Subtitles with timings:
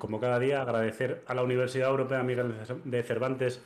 [0.00, 2.54] como cada día, agradecer a la Universidad Europea Miguel
[2.84, 3.62] de Cervantes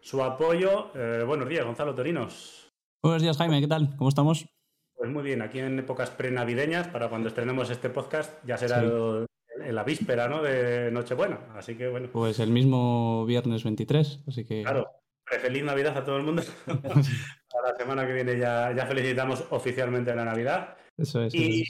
[0.00, 0.92] su apoyo.
[0.94, 2.70] Eh, buenos días, Gonzalo Torinos.
[3.02, 3.96] Buenos días, Jaime, ¿qué tal?
[3.96, 4.46] ¿Cómo estamos?
[4.94, 9.74] Pues muy bien, aquí en épocas prenavideñas, para cuando estrenemos este podcast, ya será en
[9.74, 10.42] la víspera ¿no?
[10.42, 11.40] de Nochebuena.
[11.56, 12.10] Así que bueno.
[12.12, 14.62] Pues el mismo viernes 23, así que.
[14.62, 14.86] Claro,
[15.24, 16.42] feliz Navidad a todo el mundo.
[16.66, 20.76] Para la semana que viene ya, ya felicitamos oficialmente la Navidad.
[20.98, 21.34] Eso es.
[21.34, 21.64] Y,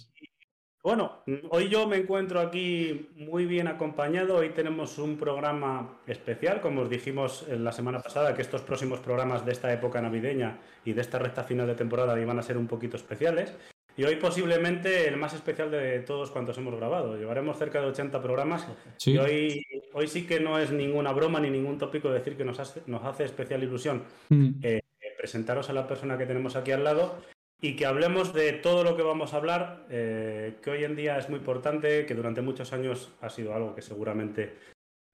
[0.82, 4.36] bueno, hoy yo me encuentro aquí muy bien acompañado.
[4.36, 9.44] Hoy tenemos un programa especial, como os dijimos la semana pasada, que estos próximos programas
[9.44, 12.66] de esta época navideña y de esta recta final de temporada iban a ser un
[12.66, 13.54] poquito especiales.
[13.96, 17.18] Y hoy posiblemente el más especial de todos cuantos hemos grabado.
[17.18, 18.66] Llevaremos cerca de 80 programas
[19.04, 22.58] y hoy, hoy sí que no es ninguna broma ni ningún tópico decir que nos
[22.58, 24.50] hace, nos hace especial ilusión mm.
[24.62, 24.80] eh,
[25.18, 27.16] presentaros a la persona que tenemos aquí al lado
[27.60, 31.18] y que hablemos de todo lo que vamos a hablar, eh, que hoy en día
[31.18, 34.54] es muy importante, que durante muchos años ha sido algo que seguramente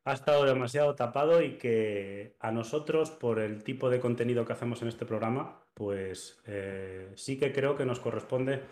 [0.05, 4.81] ha estado demasiado tapado y que a nosotros, por el tipo de contenido que hacemos
[4.83, 8.63] en este programa, pues eh, sí que creo que nos corresponde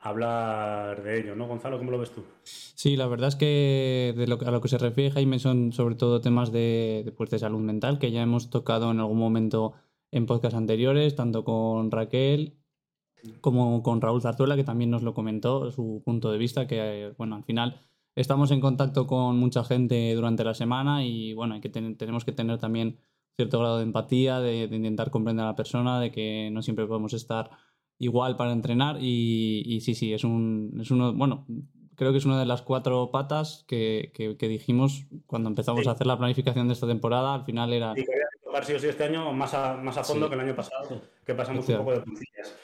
[0.00, 1.76] hablar de ello, ¿no, Gonzalo?
[1.76, 2.24] ¿Cómo lo ves tú?
[2.42, 5.96] Sí, la verdad es que de lo, a lo que se refiere Jaime son sobre
[5.96, 9.74] todo temas de, pues de salud mental que ya hemos tocado en algún momento
[10.10, 12.57] en podcasts anteriores, tanto con Raquel
[13.40, 17.36] como con Raúl Zarzuela, que también nos lo comentó, su punto de vista, que bueno,
[17.36, 17.80] al final
[18.14, 22.32] estamos en contacto con mucha gente durante la semana y bueno, hay que tenemos que
[22.32, 22.98] tener también
[23.36, 27.12] cierto grado de empatía, de, intentar comprender a la persona, de que no siempre podemos
[27.12, 27.50] estar
[27.98, 31.46] igual para entrenar y, sí, sí, es, un, es uno, bueno,
[31.94, 36.08] creo que es una de las cuatro patas que, que, dijimos cuando empezamos a hacer
[36.08, 37.94] la planificación de esta temporada, al final era...
[37.94, 40.40] Sí, quería tocar sí o sí este año más a, más a fondo que el
[40.40, 42.56] año pasado, que pasamos un poco de puntillas.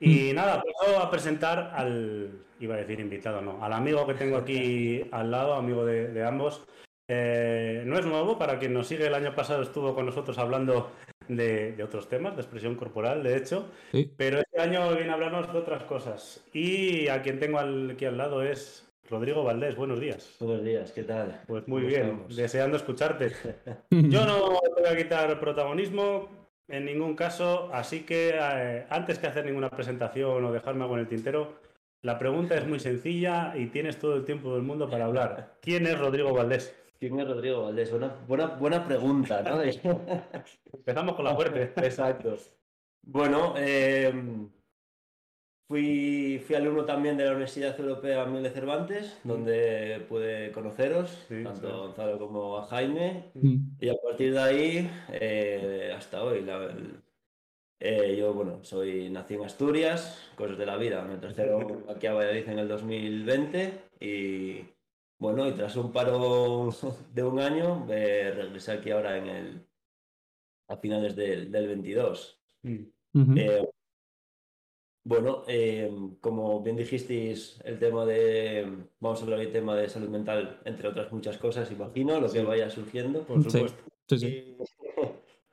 [0.00, 0.34] Y mm.
[0.34, 5.04] nada, paso a presentar al, iba a decir invitado, no, al amigo que tengo aquí
[5.10, 6.64] al lado, amigo de, ambos.
[7.08, 10.90] Eh, no es nuevo, para quien nos sigue, el año pasado estuvo con nosotros hablando
[11.28, 13.70] de, otros temas, de expresión corporal, de hecho,
[14.16, 16.44] pero este año viene a hablarnos de otras cosas.
[16.52, 20.36] Y a quien tengo aquí al lado es Rodrigo Valdés, buenos días.
[20.38, 21.40] Buenos días, ¿qué tal?
[21.46, 23.32] Pues muy bien, deseando escucharte.
[23.90, 26.28] Yo no te voy a quitar protagonismo,
[26.68, 31.00] en ningún caso, así que eh, antes que hacer ninguna presentación o dejarme algo en
[31.00, 31.58] el tintero,
[32.02, 35.56] la pregunta es muy sencilla y tienes todo el tiempo del mundo para hablar.
[35.60, 36.76] ¿Quién es Rodrigo Valdés?
[36.98, 37.90] ¿Quién es Rodrigo Valdés?
[37.90, 39.60] Buena, buena, buena pregunta, ¿no?
[40.72, 41.72] Empezamos con la fuerte.
[41.76, 42.36] Exacto.
[43.02, 44.12] Bueno, eh,
[45.68, 51.68] Fui, fui alumno también de la Universidad Europea Miguel de Cervantes, donde pude conoceros, tanto
[51.68, 53.24] a Gonzalo como a Jaime,
[53.78, 56.42] y a partir de ahí eh, hasta hoy.
[57.80, 62.14] Eh, yo, bueno, soy, nací en Asturias, cosas de la vida, me trajeron aquí a
[62.14, 64.64] Valladolid en el 2020 y,
[65.18, 66.70] bueno, y tras un paro
[67.12, 69.66] de un año, eh, regresé aquí ahora en el,
[70.68, 72.40] a finales del, del 22.
[75.04, 78.66] Bueno, em, como bien dijisteis, el tema de.
[79.00, 82.42] Vamos a hablar del tema de salud mental, entre otras muchas cosas, imagino, lo que
[82.42, 83.22] vaya surgiendo.
[83.22, 83.82] Por supuesto.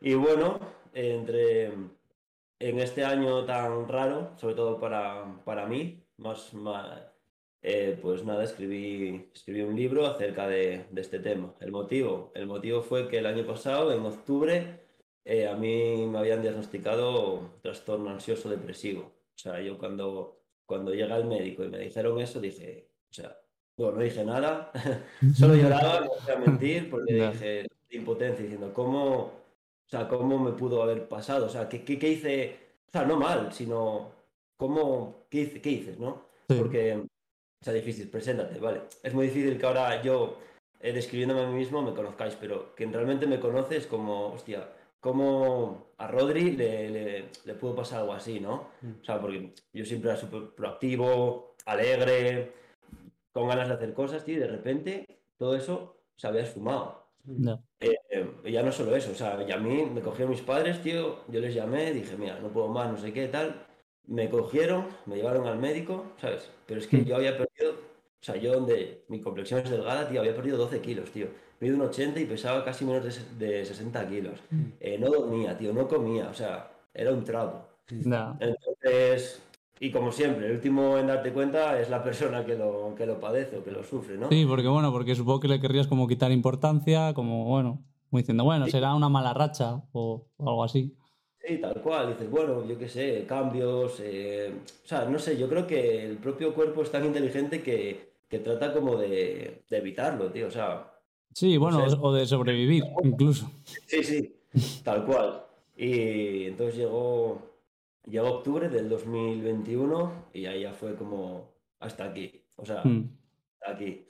[0.02, 0.60] Y, bueno,
[0.94, 1.72] entre.
[2.60, 6.52] En este año tan raro, sobre todo para, para mí, más,
[7.62, 11.54] eh, pues nada, escribí, escribí un libro acerca de, de, este tema.
[11.60, 14.86] El motivo, el motivo fue que el año pasado, en octubre,
[15.26, 19.15] eh, a mí me habían diagnosticado trastorno ansioso depresivo.
[19.36, 23.38] O sea, yo cuando, cuando llega el médico y me dijeron eso, dije, o sea,
[23.78, 24.72] bueno, no dije nada,
[25.38, 30.52] solo lloraba, no voy a mentir, porque dije impotencia, diciendo, ¿cómo, o sea, cómo me
[30.52, 31.46] pudo haber pasado?
[31.46, 32.60] O sea, ¿qué, qué, hice?
[32.88, 34.12] O sea, no mal, sino,
[34.58, 36.26] ¿cómo, qué, hice, qué no?
[36.48, 38.82] Porque, o sea, difícil, preséntate, vale.
[39.04, 40.38] Es muy difícil que ahora yo,
[40.80, 44.68] eh, describiéndome a mí mismo, me conozcáis, pero quien realmente me conoces como, hostia,
[45.06, 48.72] cómo a Rodri le, le, pudo pasar algo así, ¿no?
[48.82, 49.02] Mm.
[49.02, 52.54] O sea, porque yo siempre era súper proactivo, alegre,
[53.32, 55.06] con ganas de hacer cosas, tío, y de repente
[55.38, 57.06] todo eso se había esfumado.
[57.24, 57.64] No.
[57.80, 60.82] Eh, eh, ya no solo eso, o sea, y a mí me cogieron mis padres,
[60.82, 63.64] tío, yo les llamé, dije, mira, no puedo más, no sé qué, tal.
[64.08, 66.50] Me cogieron, me llevaron al médico, ¿sabes?
[66.66, 67.06] Pero es que mm.
[67.06, 70.82] yo había perdido, o sea, yo donde mi complexión es delgada, tío, había perdido 12
[70.82, 71.28] kilos, tío
[71.60, 73.04] mido un 80 y pesaba casi menos
[73.38, 74.40] de, 60 kilos.
[74.52, 74.64] Mm.
[74.80, 77.68] Eh, no dormía, tío, no comía, o sea, era un trapo.
[77.90, 79.42] Entonces,
[79.80, 83.20] y como siempre, el último en darte cuenta es la persona que lo, que lo
[83.20, 84.30] padece o que lo sufre, ¿no?
[84.30, 88.44] Sí, porque bueno, porque supongo que le querrías como quitar importancia, como bueno, como diciendo,
[88.44, 90.96] bueno, será una mala racha o, algo así.
[91.46, 92.08] Sí, tal cual.
[92.08, 94.00] Dices, bueno, yo qué sé, cambios.
[94.00, 94.52] eh,
[94.84, 98.40] O sea, no sé, yo creo que el propio cuerpo es tan inteligente que, que
[98.40, 100.48] trata como de, de evitarlo, tío.
[100.48, 100.95] O sea,
[101.36, 103.52] Sí, bueno, o de sobrevivir, incluso.
[103.86, 104.36] sí, sí,
[104.86, 105.44] tal cual.
[105.76, 107.42] Y entonces llegó,
[108.06, 112.42] llegó octubre del 2021 y ahí ya fue como hasta aquí.
[112.56, 113.10] O sea, Mm.
[113.68, 114.06] aquí.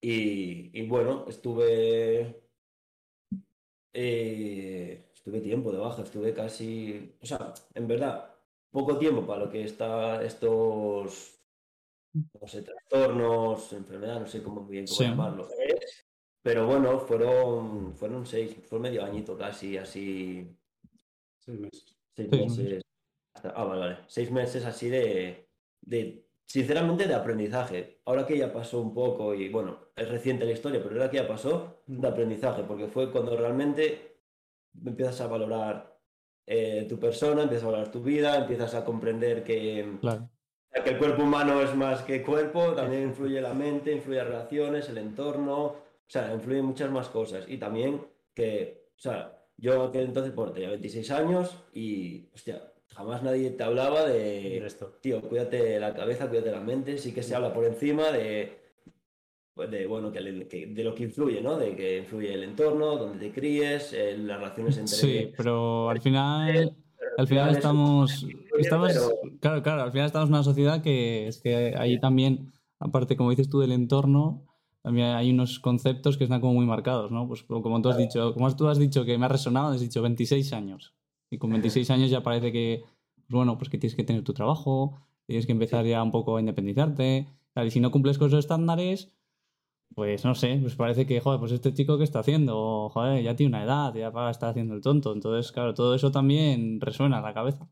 [0.00, 2.40] Y, y bueno, estuve.
[3.92, 7.12] eh, estuve tiempo de baja, estuve casi.
[7.20, 8.34] O sea, en verdad,
[8.70, 11.37] poco tiempo para lo que está estos.
[12.12, 15.04] No sé, trastornos, enfermedad, no sé cómo muy bien cómo Sí.
[15.04, 15.48] llamarlo.
[16.42, 20.56] Pero bueno, fueron, fueron seis, fue medio añito casi, así.
[21.38, 21.84] Seis meses.
[22.14, 22.82] Seis Seis meses.
[23.54, 23.98] Ah, vale, vale.
[24.06, 25.48] Seis meses así de,
[25.82, 28.00] de, sinceramente, de aprendizaje.
[28.04, 31.18] Ahora que ya pasó un poco y bueno, es reciente la historia, pero ahora que
[31.18, 34.20] ya pasó, de aprendizaje, porque fue cuando realmente
[34.84, 36.00] empiezas a valorar
[36.46, 40.30] eh, tu persona, empiezas a valorar tu vida, empiezas a comprender que, Claro.
[40.84, 44.88] Que el cuerpo humano es más que cuerpo, también influye la mente, influye las relaciones,
[44.88, 45.76] el entorno, o
[46.06, 47.44] sea, influyen muchas más cosas.
[47.48, 48.00] Y también
[48.34, 53.64] que, o sea, yo aquel entonces, bueno, tenía 26 años y, hostia, jamás nadie te
[53.64, 54.98] hablaba De esto.
[55.00, 58.56] tío, cuídate la cabeza, cuídate la mente, sí que se habla por encima de,
[59.54, 61.56] pues de, bueno, que, le- que- de lo que influye, ¿no?
[61.58, 64.96] De que influye el entorno, donde te críes, eh, las relaciones entre...
[64.96, 66.76] Sí, pero al final,
[67.16, 71.28] al final estamos, influye, estamos, pero- claro, claro, al final estamos en una sociedad que
[71.28, 74.44] es que ahí también, aparte, como dices tú, del entorno,
[74.82, 77.26] también hay unos conceptos que están como muy marcados, ¿no?
[77.28, 80.00] Pues como tú has dicho, como tú has dicho que me ha resonado, has dicho
[80.02, 80.94] 26 años.
[81.30, 82.82] Y con 26 años ya parece que,
[83.16, 86.36] pues bueno, pues que tienes que tener tu trabajo, tienes que empezar ya un poco
[86.36, 87.26] a independizarte,
[87.56, 89.12] y si no cumples con esos estándares,
[89.94, 93.22] pues no sé, pues parece que, joder, pues este chico que está haciendo, O, joder,
[93.22, 95.12] ya tiene una edad, ya está haciendo el tonto.
[95.12, 97.68] Entonces, claro, todo eso también resuena en la cabeza.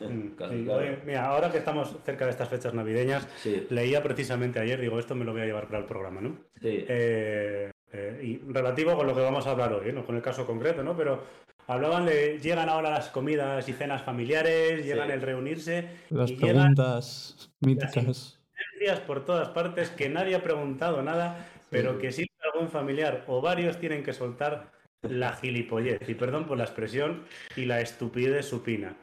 [0.00, 0.68] Mm, sí.
[0.68, 4.98] Oye, mira, ahora que estamos cerca de estas fechas navideñas, Sí, leía precisamente ayer, digo,
[4.98, 6.36] esto me lo voy a llevar para el programa, ¿no?
[6.60, 6.84] sí.
[6.88, 10.44] Eh, eh, y relativo con lo que vamos a hablar hoy, no con el caso
[10.46, 10.96] concreto, ¿no?
[10.96, 11.22] Pero
[11.68, 16.74] hablaban de, llegan ahora las comidas y cenas familiares, llegan el reunirse, Las y llegan
[16.74, 18.40] preguntas míticas.
[18.80, 23.40] días por todas partes que nadie ha preguntado nada, pero que sí algún familiar o
[23.40, 24.72] varios tienen que soltar
[25.08, 27.24] la gilipollez, y perdón por la expresión,
[27.56, 28.94] y la estupidez supina.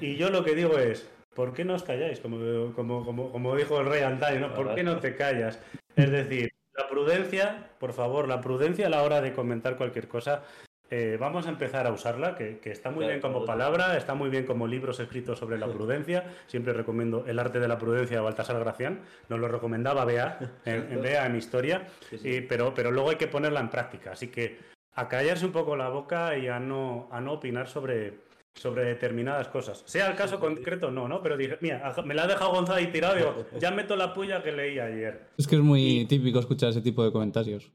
[0.00, 2.20] Y yo lo que digo es, ¿por qué no os calláis?
[2.20, 4.54] Como, como, como, como dijo el rey antaño, ¿no?
[4.54, 5.58] ¿Por qué no te callas?
[5.96, 10.42] Es decir, la prudencia, por favor, la prudencia a la hora de comentar cualquier cosa.
[10.90, 14.14] eh, vamos a empezar a usarla, que, que está muy Claro, bien como palabra, está
[14.14, 16.24] muy bien como libros escritos sobre la prudencia.
[16.46, 19.00] Siempre recomiendo El arte de la prudencia de Baltasar Gracián.
[19.28, 22.28] Nos lo recomendaba Bea en, en Bea en Historia, Sí, sí.
[22.28, 24.12] y- pero, pero luego hay que ponerla en práctica.
[24.12, 24.58] Así que
[24.94, 28.20] a callarse un poco la boca y a no, a no opinar sobre,
[28.54, 29.82] sobre determinadas cosas.
[29.86, 31.22] Sea el caso concreto, no, ¿no?
[31.22, 34.42] Pero dije, mira, me la ha dejado Gonzalo ahí tirado, digo, ya meto la puya
[34.42, 35.28] que leí ayer.
[35.36, 37.72] Es que es muy típico escuchar ese tipo de comentarios.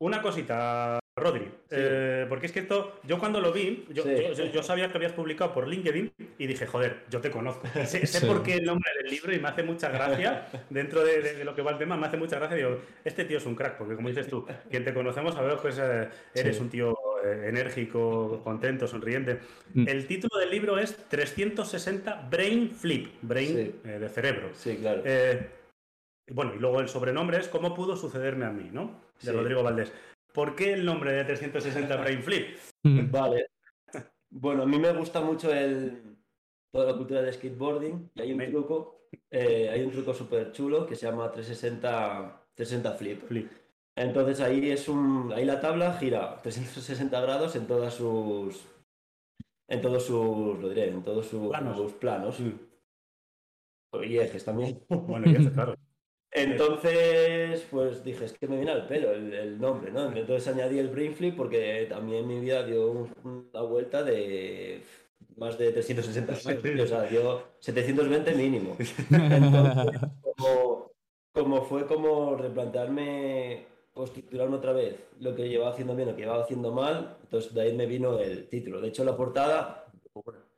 [0.00, 4.08] Una cosita, Rodri, eh, porque es que esto, yo cuando lo vi, yo, Sí.
[4.16, 7.62] yo- yo- yo sabía que habías publicado por LinkedIn y dije, joder, yo te conozco.
[7.86, 8.26] Sé, sé Sí.
[8.26, 11.44] por qué el nombre del libro y me hace mucha gracia, dentro de, de- de
[11.44, 12.56] lo que va el tema, me hace mucha gracia.
[12.56, 15.78] Digo, este tío es un crack, porque como dices tú, quien te conocemos que es,
[15.78, 19.38] eh, eres un tío eh, enérgico, contento, sonriente.
[19.72, 19.88] Mm.
[19.88, 24.48] El título del libro es 360 Brain Flip, Brain eh, de cerebro.
[24.52, 25.00] Sí, claro.
[25.04, 25.48] Eh,
[26.32, 28.68] bueno, y luego el sobrenombre es ¿Cómo pudo sucederme a mí?
[28.72, 29.00] ¿no?
[29.22, 29.32] De.
[29.32, 29.92] Rodrigo Valdés.
[30.34, 32.56] ¿Por qué el nombre de 360 Brain Flip?
[32.82, 33.10] Mm.
[33.10, 33.46] Vale.
[34.30, 36.16] Bueno, a mí me gusta mucho el,
[36.72, 40.50] toda la cultura del skateboarding y hay un Me- truco, eh, hay un truco súper
[40.50, 43.22] chulo que se llama 360, 360 flip.
[43.28, 43.50] Flip.
[43.96, 48.66] Entonces ahí es un, ahí la tabla gira 360 grados en todas sus,
[49.68, 51.76] en todos sus, lo diré, en todos sus Planos.
[51.76, 54.82] sus planos Mm, y ejes también.
[54.88, 55.76] Bueno, y claro.
[56.34, 60.10] Entonces, pues dije, es que me viene al pelo el, el nombre, ¿no?
[60.14, 63.14] Entonces añadí el brain flip porque también mi vida dio un-
[63.52, 64.82] una vuelta de
[65.36, 68.76] más de 360 grados, o sea, dio 720 mínimo.
[69.10, 70.00] Entonces,
[70.36, 70.90] como,
[71.32, 76.22] como fue como replantearme o estructurarme otra vez lo que llevaba haciendo bien, lo que
[76.22, 78.80] llevaba haciendo mal, entonces de ahí me vino el título.
[78.80, 79.86] De hecho, la portada,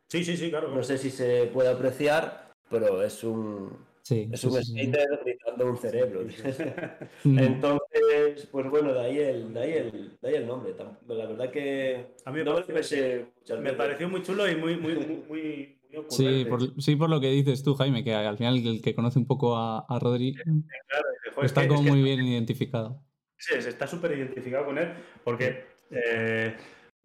[0.08, 0.68] Sí, sí, sí, claro.
[0.68, 4.72] no sé si se puede apreciar, pero es un, Sí, es un sí, sí.
[4.84, 6.20] skater gritando un cerebro.
[7.24, 10.74] Entonces, pues bueno, de ahí el, de ahí el, de ahí el nombre.
[11.08, 13.76] La verdad que A mí me no me pareció- pensé Me veces.
[13.76, 15.72] pareció muy chulo y muy, muy, muy, muy.
[16.08, 19.18] Sí por, sí, por lo que dices tú, Jaime, que al final el que conoce
[19.18, 22.02] un poco a, a Rodri Claro, dice, "Joder, es está que- como es que muy
[22.02, 23.02] bien identificado.
[23.38, 24.88] Sí, se está súper identificado con él,
[25.24, 26.54] porque eh,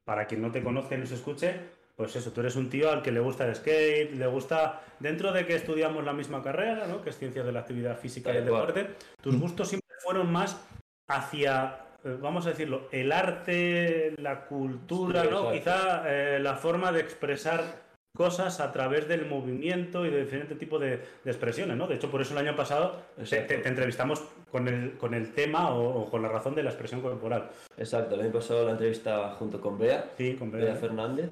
[0.05, 1.55] para quien no te conoce y no se escuche,
[2.01, 5.31] pues eso, tú eres un tío al que le gusta el skate, le gusta, dentro
[5.31, 7.03] de que estudiamos la misma carrera, ¿no?
[7.03, 10.59] que es ciencias de la actividad física y el deporte, tus gustos siempre fueron más
[11.07, 15.51] hacia, eh, vamos a decirlo, el arte, la cultura, ¿no?
[15.51, 17.83] Quizá eh, la forma de expresar
[18.17, 21.85] cosas a través del movimiento y de diferentes tipos de, expresiones, ¿no?
[21.85, 26.09] De hecho, por eso el año pasado te, entrevistamos con el, con el tema o,
[26.09, 27.51] con la razón de la expresión corporal.
[27.77, 31.29] Exacto, el año pasado la entrevista junto con Bea, sí, con Bea Fernández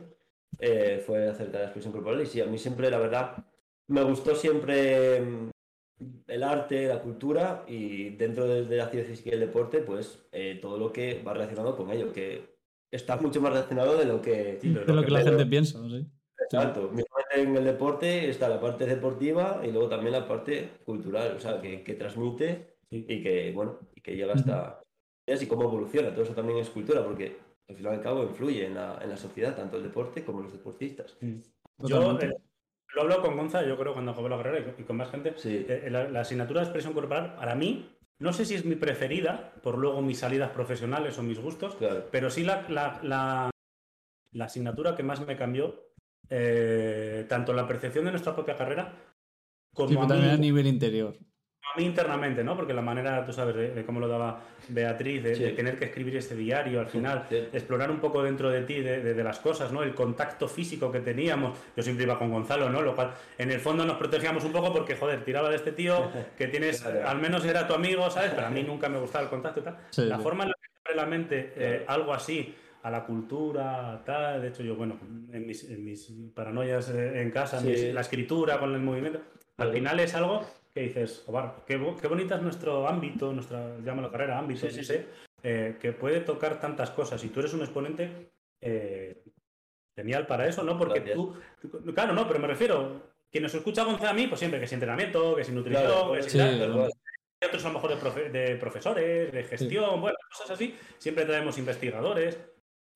[0.58, 2.22] eh, fue acerca de la expresión corporal.
[2.22, 3.46] Y sí, a mí siempre, la verdad,
[3.88, 5.50] me gustó siempre mm,
[6.28, 10.60] el arte, la cultura y dentro de, la actividad física y el deporte, pues eh,
[10.62, 12.58] todo lo que va relacionado con ello, que
[12.92, 15.80] está mucho más relacionado de lo que, de lo, que, la gente piensa.
[15.90, 16.08] ¿sí?
[16.40, 16.92] Exacto.
[17.36, 21.62] En el deporte está la parte deportiva y luego también la parte cultural, o sea,
[21.62, 24.82] que, transmite y que, bueno, y que llega hasta...
[25.28, 27.38] Y cómo evoluciona, todo eso también es cultura, porque
[27.70, 30.42] al fin y al cabo influye en la, en la sociedad, tanto el deporte como
[30.42, 31.16] los deportistas.
[31.22, 31.40] Mm.
[31.86, 32.36] Yo eh,
[32.96, 35.36] lo hablo con Gonza, yo creo, cuando acabé la carrera y, con más gente.
[35.46, 39.78] Eh, la, asignatura de expresión corporal, para mí, no sé si es mi preferida, por
[39.78, 41.78] luego mis salidas profesionales o mis gustos,
[42.12, 42.66] pero sí la,
[43.04, 43.52] la,
[44.44, 45.94] asignatura que más me cambió,
[46.30, 48.94] eh, tanto la percepción de nuestra propia carrera
[49.74, 51.16] como también a nivel interior
[51.74, 52.56] a mí internamente, ¿no?
[52.56, 56.36] Porque la manera, tú sabes, de, cómo lo daba Beatriz, de, tener que escribir este
[56.36, 59.84] diario al final, explorar un poco dentro de ti de, las cosas, ¿no?
[59.84, 61.58] El contacto físico que teníamos.
[61.76, 62.82] Yo siempre iba con Gonzalo, ¿no?
[62.82, 66.10] Lo cual, en el fondo nos protegíamos un poco porque, joder, tiraba de este tío
[66.38, 68.32] que tienes, al menos era tu amigo, ¿sabes?
[68.34, 69.78] Pero a mí nunca me gustaba el contacto y tal.
[70.10, 74.42] la forma en la que abre la mente eh, algo así a la cultura, tal.
[74.42, 74.98] De hecho, yo, bueno,
[75.32, 79.22] en mis, paranoias eh, en casa, la escritura con el movimiento,
[79.58, 80.46] al final es algo
[80.80, 81.26] que dices,
[81.66, 84.66] qué, bonita es nuestro ámbito, nuestra, llámalo carrera, ámbito,
[85.44, 87.24] eh, que puede tocar tantas cosas.
[87.24, 88.32] Y tú eres un exponente
[88.62, 89.24] eh,
[89.96, 90.78] genial para eso, ¿no?
[90.78, 91.36] Porque tú,
[91.94, 95.36] claro, no, pero me refiero, quien nos escucha a mí, pues siempre que es entrenamiento,
[95.36, 96.90] que es nutrición, que es tal,
[97.42, 102.38] otros a lo mejor de, profesores, de gestión, bueno, cosas así, siempre traemos investigadores.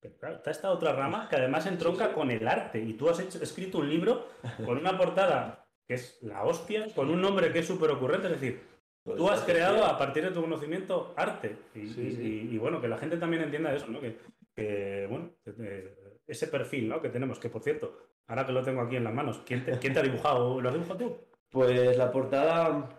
[0.02, 2.80] Pero claro, está esta otra rama que además entronca con el arte.
[2.80, 4.28] Y tú has escrito un libro
[4.66, 8.28] con una portada que es la hostia, con un nombre que es súper ocurrente.
[8.28, 8.62] Es decir,
[9.04, 11.58] pues tú has creado a partir de tu conocimiento arte.
[11.76, 14.00] Y, bueno, que la gente también entienda eso, ¿no?
[14.02, 15.32] Que, bueno,
[16.26, 17.02] ese perfil ¿no?
[17.02, 17.98] que tenemos, que por cierto,
[18.28, 20.62] ahora que lo tengo aquí en las manos, ¿quién te, ¿quién te ha dibujado?
[20.62, 21.18] ¿Lo has dibujado tú?
[21.50, 22.90] Pues la portada.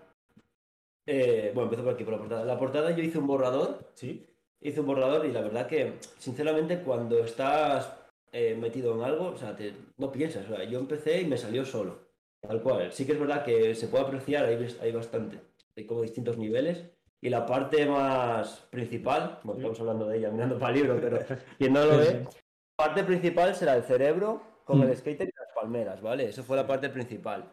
[1.07, 2.45] Eh, bueno, empiezo por aquí, por la portada.
[2.45, 3.91] La portada yo hice un borrador.
[3.95, 4.27] Sí.
[4.61, 7.93] Hice un borrador y la verdad que, sinceramente, cuando estás
[8.33, 9.57] eh, metido en algo, o sea,
[9.97, 10.49] no piensas.
[10.49, 12.04] O sea, yo empecé y me salió solo.
[12.47, 12.93] Tal cual.
[12.93, 15.41] Sí que es verdad que se puede apreciar, hay, hay bastante,
[15.77, 16.85] hay como distintos niveles.
[17.21, 21.19] Y la parte más principal, bueno, estamos hablando de ella mirando para el libro, pero
[21.59, 22.31] quien no lo ve, la
[22.77, 24.97] parte principal será el cerebro con el mm.
[24.97, 26.27] skater y las palmeras, ¿vale?
[26.27, 27.51] Eso fue la parte principal.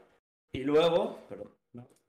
[0.52, 1.52] Y luego, perdón,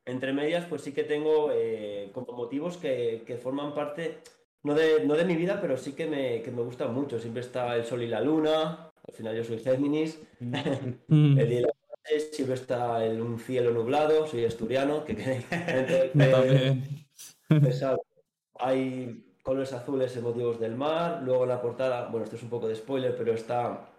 [0.05, 4.19] entre medias, pues sí que tengo eh, como motivos que, que, forman parte,
[4.65, 7.21] no de, no de mi vida, pero sí que me, que me gustan mucho.
[7.21, 10.55] Siempre está el sol y la luna, al final yo soy Géminis, mm.
[11.39, 11.69] el día
[12.33, 15.15] siempre está en un cielo nublado, soy asturiano, que,
[18.59, 22.51] Hay colores azules en motivos del mar, luego en la portada, bueno, esto es un
[22.51, 23.93] poco de spoiler, pero está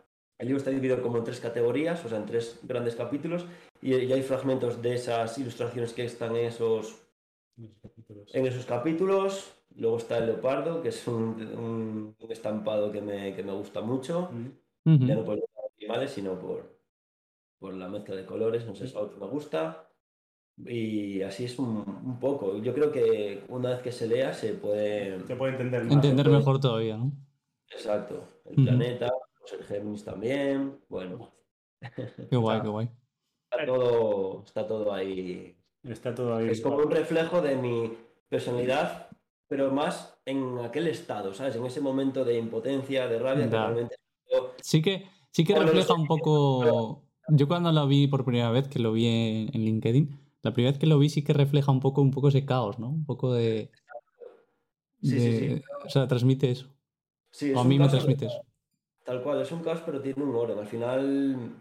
[0.44, 3.46] el libro está dividido como en tres categorías, o sea, en tres grandes capítulos,
[3.82, 7.02] y, hay fragmentos de esas ilustraciones que están en esos,
[7.56, 9.54] en esos capítulos.
[9.76, 14.30] Luego está el leopardo, que es un, estampado que me, que me, gusta mucho,
[14.86, 16.73] ya no por los animales, sino por,
[17.64, 19.88] por la mezcla de colores, no sé, es algo que me gusta.
[20.66, 22.58] Y así es un, poco.
[22.58, 25.26] Yo creo que una vez que se lea se puede...
[25.26, 25.94] Se puede entender más.
[25.94, 27.14] Entender mejor todavía, ¿no?
[27.72, 28.22] Exacto.
[28.44, 30.78] El planeta, pues el Géminis también.
[30.90, 31.32] Bueno.
[32.30, 32.90] Qué guay, qué guay.
[33.50, 35.56] Está todo, está todo ahí.
[35.84, 36.50] Está todo ahí.
[36.50, 37.94] Es como un reflejo de mi
[38.28, 39.08] personalidad,
[39.48, 41.56] pero más en aquel estado, ¿sabes?
[41.56, 43.96] En ese momento de impotencia, de rabia, que realmente...
[44.62, 48.80] Sí que, sí que refleja un poco yo cuando lo vi por primera vez, que
[48.80, 52.02] lo vi en, LinkedIn, la primera vez que lo vi sí que refleja un poco,
[52.02, 52.90] un poco ese caos, ¿no?
[52.90, 53.72] Un poco de...
[55.02, 55.62] Sí, sí, sí.
[55.86, 56.68] O sea, transmite eso.
[57.56, 58.42] o a mí me transmite eso.
[59.04, 60.58] Tal cual, es un caos, pero tiene un orden.
[60.58, 61.58] Al final,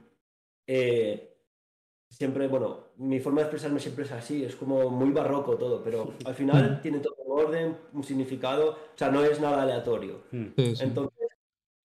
[0.66, 1.36] eh,
[2.08, 6.14] siempre, bueno, mi forma de expresarme siempre es así, es como muy barroco todo, pero
[6.24, 10.22] al final tiene todo un orden, un significado, o sea, no es nada aleatorio.
[10.30, 11.28] Entonces,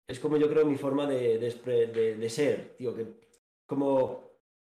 [0.08, 3.25] es como yo creo mi forma de, de, de ser, tío, que
[3.66, 4.26] como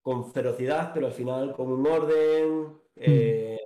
[0.01, 2.71] con ferocidad, pero al final con un orden, hmm.
[2.95, 3.59] eh,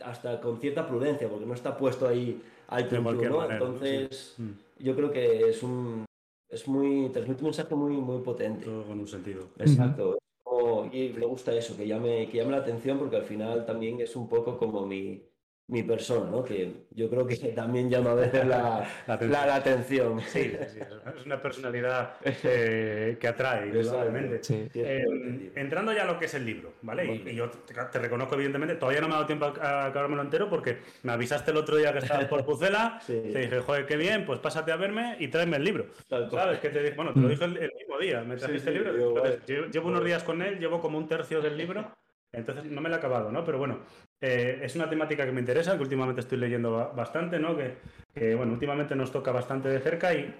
[0.00, 3.50] hasta con cierta prudencia, porque no está puesto ahí al tiempo, ¿no?
[3.50, 4.50] Entonces, hmm.
[4.78, 6.04] yo creo que es un,
[6.48, 8.64] es muy, transmite un mensaje muy, muy potente.
[8.64, 9.48] Todo con un sentido.
[9.58, 10.18] Exacto.
[10.42, 14.00] Como- y me gusta eso, que llame, que llame la atención porque al final también
[14.00, 15.22] es un poco como mi,
[15.68, 16.44] mi persona, ¿no?
[16.44, 19.30] Que yo creo que también llama a veces la, La atención.
[19.40, 20.20] la- la atención.
[20.20, 20.80] Sí, sí, sí,
[21.16, 24.42] es una personalidad eh, que atrae, indudablemente.
[24.42, 24.68] Sí.
[24.72, 27.06] Sí, es Eh, entrando ya a lo que es el libro, ¿vale?
[27.14, 30.22] Y- yo te, te reconozco, evidentemente, todavía no me ha dado tiempo a, a acabármelo
[30.22, 32.98] entero porque me avisaste el otro día que estabas por Pucela.
[33.00, 33.20] Sí.
[33.32, 35.86] Te dije, joder, qué bien, pues pásate a verme y tráeme el libro.
[36.08, 36.30] Tal.
[36.30, 36.58] ¿Sabes?
[36.58, 38.84] Que te dije, bueno, te lo dije el, el mismo día, me trajiste sí, el
[38.84, 38.98] libro.
[38.98, 39.46] yo, Entonces, vale.
[39.46, 41.90] llevo, llevo unos días con él, llevo como un tercio del libro,
[42.32, 43.44] entonces no me lo he acabado, ¿no?
[43.44, 43.78] Pero bueno,
[44.22, 47.56] eh, es una temática que me interesa, que últimamente estoy leyendo ba- bastante, ¿no?
[47.56, 47.76] Que,
[48.14, 50.34] que, bueno, últimamente nos toca bastante de cerca y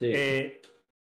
[0.00, 0.10] Sí.
[0.14, 0.62] eh,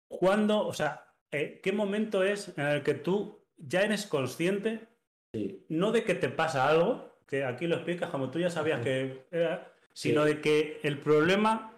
[0.08, 4.86] ¿Cuándo, o sea, eh, qué momento es en el que tú ya eres consciente,
[5.34, 5.66] Sí.
[5.68, 9.26] no de que te pasa algo, que aquí lo explicas como tú ya sabías que
[9.30, 11.74] era, sino de que el problema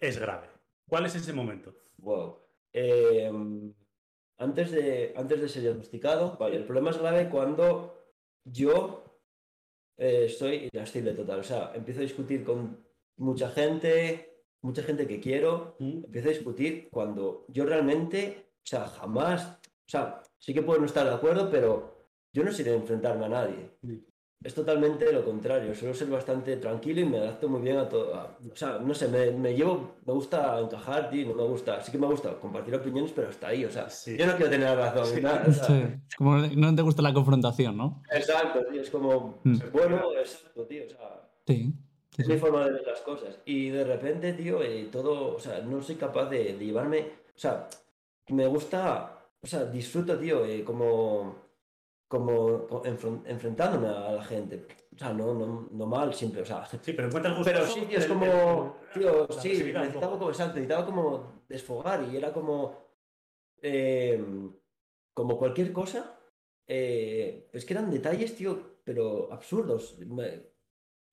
[0.00, 0.48] es grave?
[0.88, 1.74] ¿Cuál es ese momento?
[1.98, 2.38] Wow.
[2.72, 3.30] Eh,
[4.38, 8.02] antes, de, antes de ser diagnosticado, vale, el problema es grave cuando
[8.44, 9.04] yo
[10.00, 11.40] eh, estoy irascible total.
[11.40, 12.84] O sea, empiezo a discutir con
[13.18, 19.46] mucha gente, mucha gente que quiero, empiezo a discutir cuando yo realmente, o sea, jamás,
[19.46, 23.26] o sea, sí que puedo no estar de acuerdo, pero yo no sé de enfrentarme
[23.26, 23.70] a nadie.
[23.82, 24.06] Sí.
[24.42, 28.14] Es totalmente lo contrario, suelo ser bastante tranquilo y me adapto muy bien a todo.
[28.14, 31.82] a- o sea, no sé, me, me llevo, me gusta encajar, tío, no me gusta,
[31.82, 34.16] sí que me gusta compartir opiniones, pero hasta ahí, o sea, Sí.
[34.16, 35.82] yo no quiero tener razón nada, o sea, Sí.
[36.16, 38.02] Como no te gusta la confrontación, ¿no?
[38.10, 39.56] Exacto, tío, es como, Mm.
[39.74, 41.74] bueno, exacto, tío, o sea, Sí.
[42.16, 43.38] es mi forma de ver las cosas.
[43.44, 47.00] Y de repente, tío, eh, todo, o sea, no soy capaz de, de llevarme,
[47.36, 47.68] o sea,
[48.30, 51.49] me gusta, o sea, disfruto, tío, eh, como,
[52.10, 54.66] como co- enfren- enfrentándome a la gente.
[54.92, 56.66] O sea, no, no, no mal siempre, o sea.
[56.66, 57.52] Sí, pero encuentras gusto.
[57.52, 62.02] Pero sí, tío, es como, tío, sí, agresividad un necesitaba como, exacto, necesitaba como desfogar
[62.12, 62.74] y era como,
[63.62, 64.20] eh,
[65.14, 66.18] como cualquier cosa,
[66.66, 70.42] eh, es que eran detalles, tío, pero absurdos, me-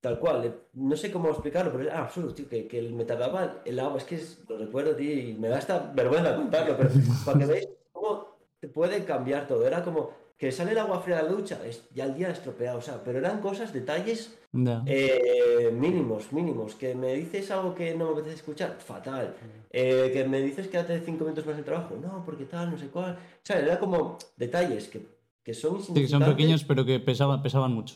[0.01, 3.61] tal cual, eh, no sé cómo explicarlo, pero era absurdo, tío, que, que me tardaba
[3.65, 6.89] el agua, es que es- lo recuerdo, tío, y me da esta vergüenza contarlo, pero
[7.23, 11.17] para que veáis cómo te puede cambiar todo, era como que sale el agua fría
[11.17, 14.37] de la ducha, es ya el día estropeado, o sea, pero eran cosas, detalles
[14.85, 16.75] eh, mínimos, mínimos.
[16.75, 19.35] Que me dices algo que no me apetece escuchar, fatal.
[19.71, 22.77] Eh, que me dices quédate cinco minutos más en el trabajo, no, porque tal, no
[22.77, 23.13] sé cuál.
[23.13, 25.01] O sea, era como detalles que,
[25.43, 27.95] que son Sí, que son pequeños, pero que pesaban, pesaban mucho.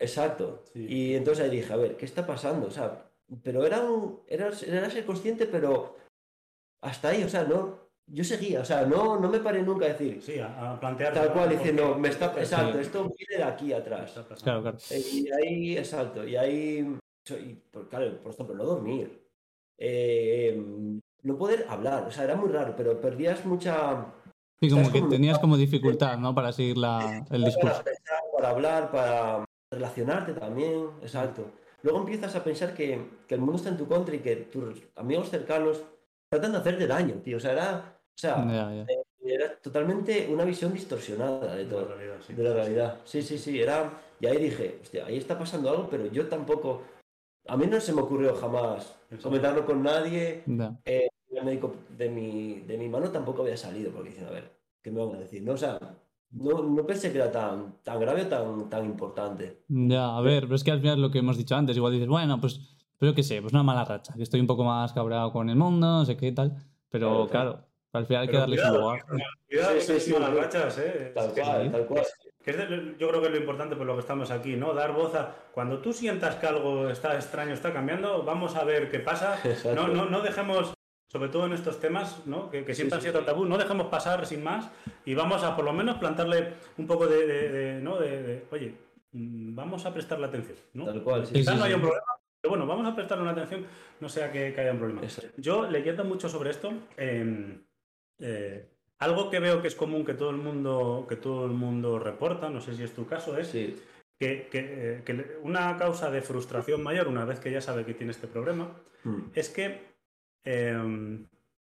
[0.00, 0.64] Exacto.
[0.72, 0.84] Sí.
[0.88, 2.66] Y entonces ahí dije, a ver, ¿qué está pasando?
[2.66, 3.08] O sea,
[3.44, 5.96] pero era un, era, era ser consciente, pero
[6.80, 9.88] hasta ahí, o sea, no, yo seguía, o sea, no, no me paré nunca a
[9.90, 11.12] decir, Sí, a, a plantear.
[11.14, 12.00] tal cual, ¿por diciendo, qué?
[12.00, 12.80] me está, ¿Qué exacto, Sí.
[12.80, 14.12] esto viene de aquí atrás.
[14.42, 14.78] Claro, claro.
[14.90, 16.96] Eh, Y ahí, exacto, y ahí,
[17.30, 19.22] y por, claro, por ejemplo, no dormir,
[19.78, 20.60] eh,
[21.22, 24.06] no poder hablar, o sea, era muy raro, pero perdías mucha...
[24.60, 26.34] Sí, como que como- tenías como dificultad, ¿no?
[26.34, 27.68] Para seguir la, el discurso.
[27.72, 31.44] Para pensar, para hablar, para relacionarte también, exacto.
[31.82, 34.82] Luego empiezas a pensar que, que el mundo está en tu contra y que tus
[34.96, 35.84] amigos cercanos
[36.28, 38.86] tratan de hacerte daño, tío, o sea, era, o sea, Ya, ya.
[39.22, 41.84] era totalmente una visión distorsionada de De la todo.
[41.94, 42.32] realidad, sí.
[42.34, 42.98] De la realidad.
[43.04, 43.60] Sí, sí, sí.
[43.60, 43.92] Era...
[44.20, 46.82] Y ahí dije, hostia, ahí está pasando algo, pero yo tampoco.
[47.46, 50.42] A mí no se me ocurrió jamás comentarlo con nadie.
[50.46, 50.76] Ya.
[50.84, 54.50] El médico de mi, de mi mano tampoco había salido, porque dicen, a ver,
[54.82, 55.40] ¿qué me van a decir?
[55.44, 55.78] No, o sea,
[56.32, 59.62] no, no pensé que era tan, tan grave o tan, tan importante.
[59.68, 62.08] Ya, a ver, pero es que al final lo que hemos dicho antes, igual dices,
[62.08, 62.60] bueno, pues,
[62.98, 65.48] pero yo qué sé, pues una mala racha, que estoy un poco más cabreado con
[65.48, 66.56] el mundo, no sé qué y tal,
[66.90, 67.67] pero Claro, claro.
[67.92, 69.04] Al final hay que darle su cuidado, lugar.
[69.48, 70.36] Cuidado Sí, con sí, las sí, malas sí.
[70.36, 71.12] rachas, ¿eh?
[71.14, 71.70] Tal cual, sí.
[71.70, 72.04] tal cual.
[72.44, 74.72] Que es de- yo creo que es lo importante por lo que estamos aquí, ¿no?
[74.74, 75.34] Dar voz a...
[75.52, 79.38] Cuando tú sientas que algo está extraño, está cambiando, vamos a ver qué pasa.
[79.44, 79.74] Exacto.
[79.74, 80.72] No, no, no dejemos,
[81.10, 82.50] sobre todo en estos temas, ¿no?
[82.50, 83.26] Que, que siempre han sí, sido sí.
[83.26, 84.68] tabú, no dejemos pasar sin más
[85.04, 87.96] y vamos a por lo menos plantarle un poco de, de- de- ¿no?
[87.98, 88.74] De, de, oye,
[89.12, 90.84] mm, vamos a prestarle atención, ¿no?
[90.86, 91.34] Tal cual, sí.
[91.34, 91.80] Quizás sí, no haya sí.
[91.80, 92.06] un problema,
[92.40, 93.66] pero bueno, vamos a prestarle una atención,
[94.00, 95.02] no sea que, que haya un problema.
[95.02, 95.32] Exacto.
[95.38, 97.58] Yo leyendo mucho sobre esto, eh,
[98.20, 101.98] eh, algo que veo que es común que todo el mundo, que todo el mundo
[101.98, 103.76] reporta, no sé si es tu caso, es Sí,
[104.18, 107.94] que, que, eh, que una causa de frustración mayor, una vez que ya sabe que
[107.94, 109.30] tiene este problema, Mm.
[109.34, 109.80] es que
[110.44, 111.18] eh,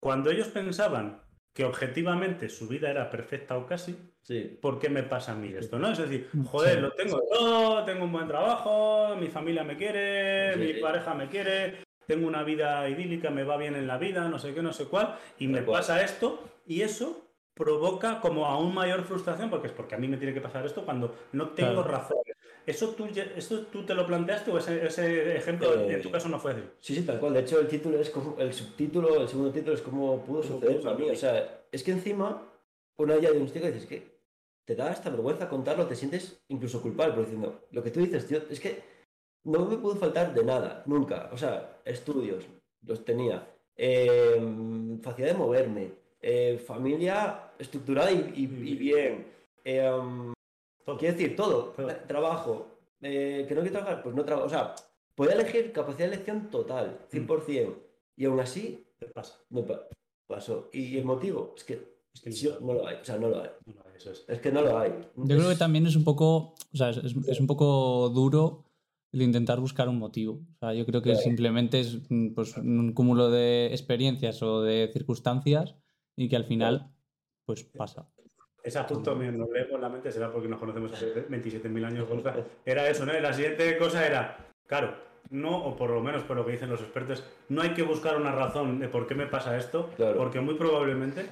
[0.01, 1.21] cuando ellos pensaban
[1.55, 4.59] que objetivamente su vida era perfecta o casi, sí.
[4.63, 5.79] ¿por qué me pasa a mí esto?
[5.79, 5.91] ¿no?
[5.91, 6.81] Es decir, joder, Sí.
[6.81, 10.61] lo tengo todo, tengo un buen trabajo, mi familia me quiere, Sí.
[10.61, 14.39] mi pareja me quiere, tengo una vida idílica, me va bien en la vida, no
[14.41, 15.79] sé qué, no sé cuál, y me cual.
[15.79, 20.17] pasa esto, y eso provoca como aún mayor frustración, porque es porque a mí me
[20.17, 21.85] tiene que pasar esto cuando no tengo Claro.
[21.85, 22.19] razón.
[22.67, 26.29] ¿Eso tú, ¿Eso tú te lo planteaste o ese, ese ejemplo en tu eh, caso
[26.29, 26.63] no fue así?
[26.81, 27.33] Sí, sí, tal cual.
[27.35, 30.87] De hecho, el título es como, el subtítulo, el segundo título es como pudo suceder
[30.87, 31.09] a mí.
[31.11, 32.43] O sea, es que encima,
[32.97, 34.21] una ya diagnostica y dices que
[34.65, 38.27] te da esta vergüenza contarlo, te sientes incluso culpable, por diciendo, lo que tú dices,
[38.27, 38.83] tío, es que
[39.45, 41.31] no me pudo faltar de nada, nunca.
[41.33, 42.45] O sea, estudios,
[42.83, 43.49] los tenía.
[43.77, 45.93] Em, facilidad de moverme.
[46.23, 49.27] Eh, familia estructurada y, bien.
[49.65, 49.91] Eh,
[50.99, 51.75] quiero decir, todo.
[52.07, 52.67] Trabajo.
[53.01, 54.03] Eh, ¿Que no quiero trabajar?
[54.03, 54.47] Pues no trabajo.
[54.47, 54.75] O sea,
[55.15, 57.69] podía elegir capacidad de elección total, 100%.
[57.69, 57.73] Mm.
[58.17, 59.35] Y aún así, ¿Qué pasa?
[59.49, 59.65] No
[60.27, 60.69] pasó.
[60.75, 62.01] Y el motivo es que,
[62.61, 62.97] no lo hay.
[62.97, 63.49] O sea, no lo hay.
[64.29, 64.41] es.
[64.41, 64.93] que no lo hay.
[65.17, 68.67] Yo creo que también es un poco, o sea, es, un poco duro
[69.13, 70.41] el intentar buscar un motivo.
[70.55, 72.01] O sea, yo creo que simplemente es
[72.35, 75.75] pues, un cúmulo de experiencias o de circunstancias
[76.17, 76.93] y que al final,
[77.45, 78.09] pues pasa.
[78.63, 82.07] Esa justo me lo leo en la mente, será porque nos conocemos hace 27.000 años,
[82.65, 83.13] Era eso, ¿no?
[83.19, 84.95] la siguiente cosa era, claro,
[85.31, 88.17] no, o por lo menos por lo que dicen los expertos, no hay que buscar
[88.17, 91.27] una razón de por qué me pasa esto, porque muy probablemente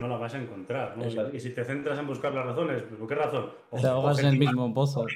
[0.00, 0.96] no la vas a encontrar.
[1.32, 3.50] Y, si te centras en buscar las razones, ¿por qué razón?
[3.70, 5.06] te ahogas en el mismo pozo.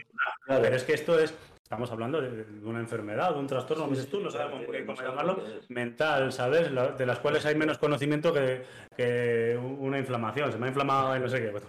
[0.47, 1.35] Pero es que esto es,
[1.75, 6.33] Estamos hablando de, una enfermedad, de un trastorno, dices tú, no sabemos cómo, llamarlo, mental,
[6.33, 6.71] ¿sabes?
[6.71, 10.53] de las cuales hay menos conocimiento que, una inflamación.
[10.53, 11.65] Se me ha inflamado y no sé qué, pues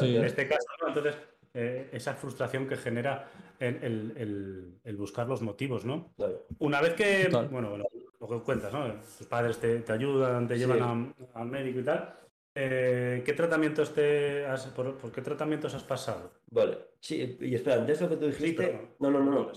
[0.00, 0.88] En este caso, ¿no?
[0.88, 1.16] Entonces,
[1.54, 6.12] eh, esa frustración que genera el, buscar los motivos, ¿no?
[6.60, 7.84] Una vez que, bueno, bueno,
[8.20, 8.92] lo que cuentas, ¿no?
[9.18, 12.14] Tus padres te, ayudan, te llevan al médico y tal.
[12.54, 16.32] Eh, ¿qué tratamientos te has, por, qué tratamientos has pasado?
[16.50, 19.52] Vale, sí, y espera, antes de lo que tú dijiste, no, no, no, no,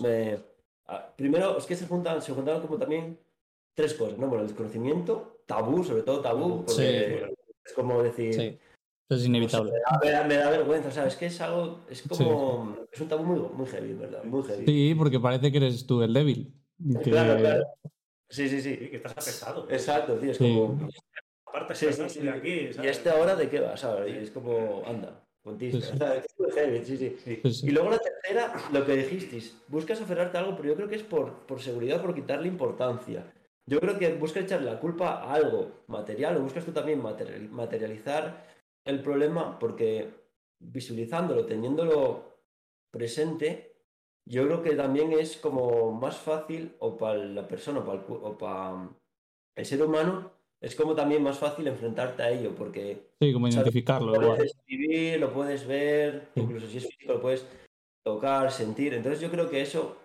[0.86, 3.18] ah, primero es que se juntan, se juntaron como también
[3.74, 4.28] tres cosas, ¿no?
[4.28, 8.34] Bueno, el desconocimiento, tabú, sobre todo tabú, porque es como decir...
[8.34, 8.58] Sí.
[9.10, 9.72] Eso es inevitable.
[10.02, 11.16] me, da, me, da, vergüenza, ¿sabes?
[11.16, 14.24] Que es algo, es como, es un tabú muy, muy heavy, ¿verdad?
[14.24, 14.64] Muy heavy.
[14.64, 16.54] Sí, porque parece que eres tú el débil.
[17.02, 17.64] Claro, claro.
[18.30, 18.76] Sí, sí, sí.
[18.76, 19.68] que estás apesado.
[19.70, 20.88] Exacto, tío, es como
[21.74, 22.70] sí, sí, de aquí.
[22.82, 23.80] ¿Y esta hora de qué vas?
[23.80, 24.14] ¿sabes?
[24.14, 25.78] Y es como, anda, contigo.
[26.84, 27.66] Sí, sí.
[27.66, 30.96] Y luego la tercera, lo que dijisteis, buscas aferrarte a algo, pero yo creo que
[30.96, 33.32] es por, por seguridad, por quitarle importancia.
[33.66, 38.46] Yo creo que buscas echarle la culpa a algo material, o buscas tú también materializar
[38.84, 40.10] el problema, porque
[40.60, 42.38] visualizándolo, teniéndolo
[42.90, 43.74] presente,
[44.26, 48.90] yo creo que también es como más fácil, o para la persona, o para
[49.56, 50.33] el ser humano,
[50.64, 53.10] es como también más fácil enfrentarte a ello, porque...
[53.20, 54.14] Sí, como identificarlo.
[54.14, 57.46] Lo puedes escribir, lo puedes ver, incluso si es físico lo puedes
[58.02, 58.94] tocar, sentir.
[58.94, 59.96] Entonces yo creo que eso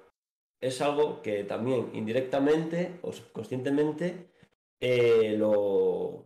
[0.62, 4.32] es algo que también indirectamente o subconscientemente
[4.82, 6.26] eh, lo,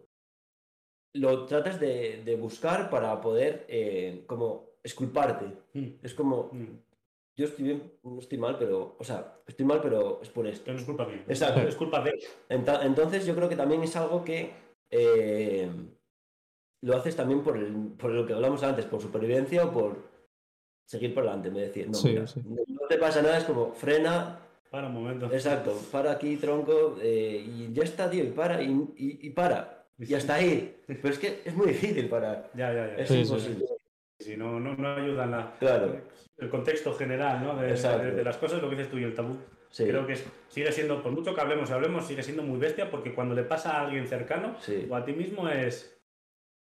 [1.13, 5.45] lo tratas de, buscar para poder eh, como esculparte.
[5.73, 5.89] Mm.
[6.01, 6.92] Es como, mm
[7.35, 10.71] yo estoy bien, no estoy mal, pero, o sea, estoy mal, pero es por esto.
[10.71, 11.23] no es culpa mía.
[11.27, 11.61] Exacto.
[11.61, 12.19] Es culpa de
[12.49, 14.51] Entonces yo creo que también es algo que
[14.91, 15.69] eh,
[16.81, 17.57] lo haces también por,
[17.97, 19.97] por lo que hablamos antes, por supervivencia o por
[20.85, 21.49] seguir por delante.
[21.49, 21.99] Me decir, no,
[22.67, 24.39] no te pasa nada, es como frena.
[24.69, 25.31] Para un momento.
[25.31, 29.85] Exacto, para aquí, tronco, eh, y ya está, tío, y para, y, para.
[29.99, 30.75] Y hasta ahí.
[30.87, 32.49] Pero es que es muy difícil parar.
[32.55, 33.03] Ya, ya, ya.
[33.03, 33.65] Es imposible.
[34.23, 36.01] Si no, no, no ayudan la, claro
[36.37, 37.55] el contexto general ¿no?
[37.55, 39.37] de, las cosas, lo que dices tú y el tabú.
[39.75, 40.15] Creo que
[40.49, 43.43] sigue siendo, por mucho que hablemos y hablemos, sigue siendo muy bestia porque cuando le
[43.43, 44.55] pasa a alguien cercano
[44.89, 45.99] o a ti mismo es.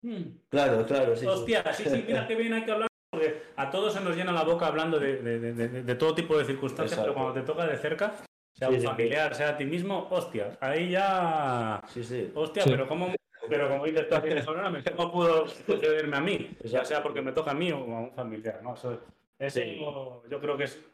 [0.03, 1.27] Hmm, claro, claro, sí.
[1.27, 2.89] Hostia, sí, sí, mira qué bien hay que hablar.
[3.11, 7.15] Porque a todos se nos llena la boca hablando de, todo tipo de circunstancias, pero
[7.15, 8.15] cuando te toca de cerca,
[8.53, 11.81] sea un familiar, sea a ti mismo, hostia, ahí ya.
[11.89, 12.31] Sí, sí.
[12.35, 13.15] Hostia, pero ¿cómo,
[13.51, 16.51] pero como dices tú aquí en ¿cómo pudo sucederme a mí?
[16.65, 18.75] Ya sea porque me toca a mí o a un familiar, ¿no?
[18.75, 19.01] Eso,
[19.39, 20.85] eso, yo creo que es.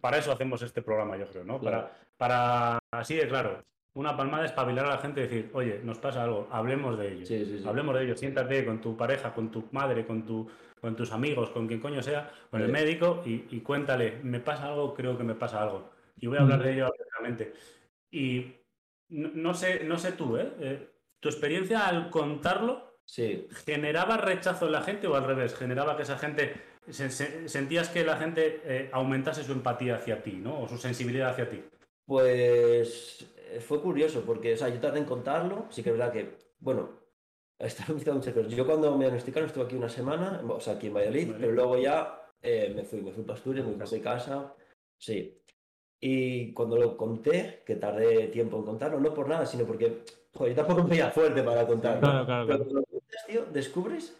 [0.00, 1.60] Para eso hacemos este programa, yo creo, ¿no?
[1.60, 3.62] Para, para, así de claro,
[3.94, 7.68] una palmada espabilar a la gente y decir, oye, nos pasa algo, hablemos de ello.
[7.68, 10.48] hablemos de ello, siéntate con tu pareja, con tu madre, con, tu,
[10.80, 14.94] con tus amigos, con quien coño sea, con el médico y, cuéntale, me pasa algo,
[14.94, 15.90] creo que me pasa algo.
[16.18, 17.52] Y voy a hablar de ello abiertamente.
[18.10, 18.52] Y
[19.10, 20.52] no, sé, no sé tú, ¿eh?
[20.60, 20.88] ¿eh?
[21.24, 22.98] ¿Tu experiencia al contarlo
[23.64, 25.54] generaba rechazo en la gente o al revés?
[25.54, 26.52] ¿Generaba que esa gente
[26.90, 30.60] sentías que la gente eh, aumentase su empatía hacia ti, ¿no?
[30.60, 31.64] O su sensibilidad hacia ti.
[32.04, 36.12] Pues eh, fue curioso, porque, o sea, yo tardé en contarlo, sí que es verdad
[36.12, 36.90] que, bueno,
[37.58, 38.52] está muchas cosas.
[38.52, 41.78] Yo cuando me diagnosticaron estuve aquí una semana, o sea, aquí en Valladolid, pero luego
[41.78, 44.54] ya eh, me fui, me fui para Asturias, me fui a casa,
[44.98, 45.40] sí.
[45.98, 50.52] Y cuando lo conté, que tardé tiempo en contarlo, no por nada, sino porque, joder,
[50.54, 52.00] yo tampoco me veía fuerte para contarlo.
[52.00, 54.16] Claro, claro, Pero cuando lo cuentas, tío, descubres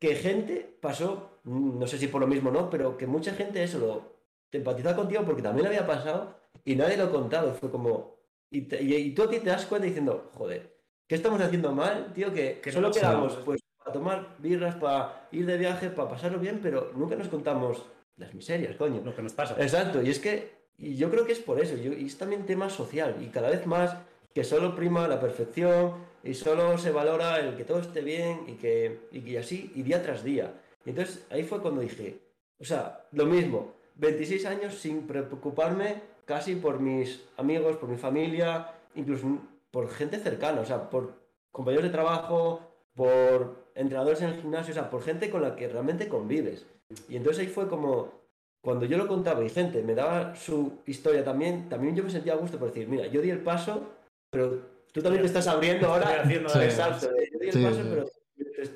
[0.00, 3.62] que gente pasó, no sé si por lo mismo o no, pero que mucha gente
[3.62, 4.12] eso lo
[4.50, 6.34] empatizaba contigo porque también había pasado
[6.64, 7.50] y nadie lo contaba.
[7.50, 8.16] Y fue como.
[8.50, 11.72] Y, te- y- y tú a ti te das cuenta diciendo, joder, ¿qué estamos haciendo
[11.72, 12.32] mal, tío?
[12.32, 16.60] Que, Que solo quedamos pues para tomar birras, para ir de viaje, para pasarlo bien,
[16.62, 17.84] pero nunca nos contamos
[18.16, 19.00] las miserias, coño.
[19.04, 19.56] Lo que nos pasa.
[19.58, 22.44] Exacto, y es que y yo creo que es por eso, yo- y es también
[22.44, 23.96] tema social, y cada vez más
[24.34, 28.52] que solo prima la perfección y solo se valora el que todo esté bien y
[28.54, 30.54] que, y así, y día tras día.
[30.84, 32.18] Y entonces ahí fue cuando dije,
[32.58, 38.72] o sea, lo mismo, 26 años sin preocuparme casi por mis amigos, por mi familia,
[38.94, 39.38] incluso
[39.70, 41.14] por gente cercana, o sea, por
[41.50, 42.60] compañeros de trabajo,
[42.94, 46.66] por entrenadores en el gimnasio, o sea, por gente con la que realmente convives.
[47.08, 48.12] Y entonces ahí fue como,
[48.60, 52.34] cuando yo lo contaba y gente me daba su historia también, también yo me sentía
[52.34, 53.90] a gusto por decir, mira, yo di el paso,
[54.32, 54.58] pero
[54.92, 56.22] tú también te estás abriendo Estoy ahora.
[56.22, 56.58] haciendo Sí.
[56.58, 57.88] la- Exacto, yo di el Sí, paso, sí.
[57.90, 58.06] pero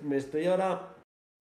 [0.03, 0.95] me estoy ahora,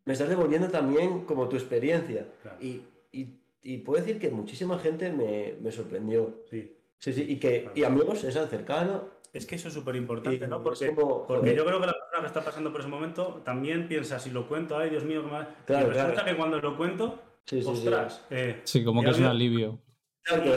[0.05, 2.25] me estás devolviendo también como tu experiencia.
[2.41, 2.57] Claro.
[2.61, 6.43] Y, y, y puedo decir que muchísima gente me, me sorprendió.
[6.49, 6.71] Sí.
[6.97, 9.13] Sí, sí, y que y amigos, es cercano.
[9.33, 10.63] Es que eso es súper importante, ¿no?
[10.63, 13.89] Porque, como, porque yo creo que la persona que está pasando por ese momento también
[13.89, 15.55] piensa, si lo cuento, ay Dios mío, qué mal.
[15.65, 16.29] Claro, y resulta claro.
[16.29, 17.69] que cuando lo cuento, sí, sí, sí.
[17.69, 19.77] ostras, eh, Sí, como que es un alivio.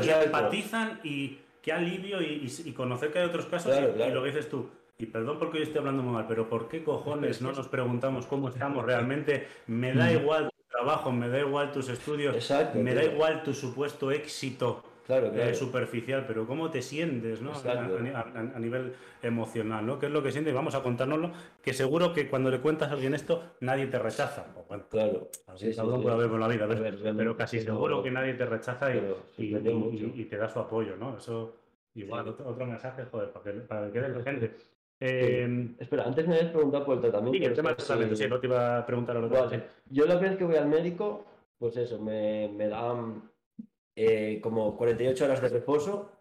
[0.04, 3.94] Y empatizan y qué alivio y, y- y conocer que hay otros casos Claro, y,
[3.94, 4.10] claro.
[4.10, 4.68] y lo que dices tú.
[4.98, 8.26] Y perdón porque yo estoy hablando muy mal, pero ¿por qué cojones no nos preguntamos
[8.26, 9.46] cómo estamos realmente?
[9.68, 13.54] Me da igual tu trabajo, me da igual tus estudios, Exacto, me da igual tu
[13.54, 15.54] supuesto éxito Claro, eh, claro.
[15.54, 17.52] superficial, pero cómo te sientes ¿no?
[17.54, 18.92] a, nivel
[19.22, 19.98] emocional, ¿no?
[19.98, 20.52] ¿Qué es lo que sientes?
[20.52, 24.44] Vamos a contárnoslo, que seguro que cuando le cuentas a alguien esto, nadie te rechaza.
[24.68, 25.30] Bueno, Claro.
[25.46, 26.68] algún Sí, puede haber por la vida,
[27.16, 28.90] pero casi seguro que nadie te rechaza
[29.38, 31.16] y, te da su apoyo, ¿no?
[31.16, 31.54] Eso
[31.94, 32.30] igual, Sí.
[32.30, 34.56] otro, otro mensaje, joder, para que, para que quede la gente.
[35.00, 37.38] Eh, Espera, antes me habías preguntado por el tratamiento.
[37.38, 39.62] sí, el tema del tratamiento, sí, no te iba a preguntar a lo Vale.
[39.88, 41.24] Yo la vez que voy al médico,
[41.58, 43.22] pues eso, me, me dan
[44.00, 46.12] eh, como 48 horas de reposo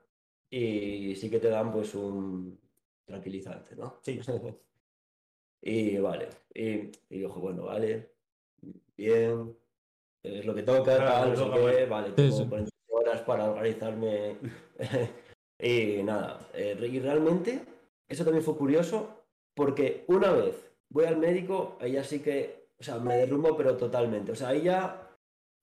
[0.49, 2.59] y sí que te dan pues un
[3.05, 3.99] tranquilizante, ¿no?
[4.01, 4.19] Sí.
[5.61, 8.13] y vale, y, y ojo, bueno, vale,
[8.95, 9.55] bien,
[10.23, 11.85] es lo que toca, Claro, tal, lo no sé qué, vale.
[11.85, 12.45] vale, Sí, tengo sí.
[12.49, 14.37] 48 horas para organizarme
[15.59, 17.61] y nada, eh, y realmente
[18.09, 20.55] eso también fue curioso porque una vez
[20.89, 25.06] voy al médico, ya sí que, o sea, me derrumbo pero totalmente, o sea, ya,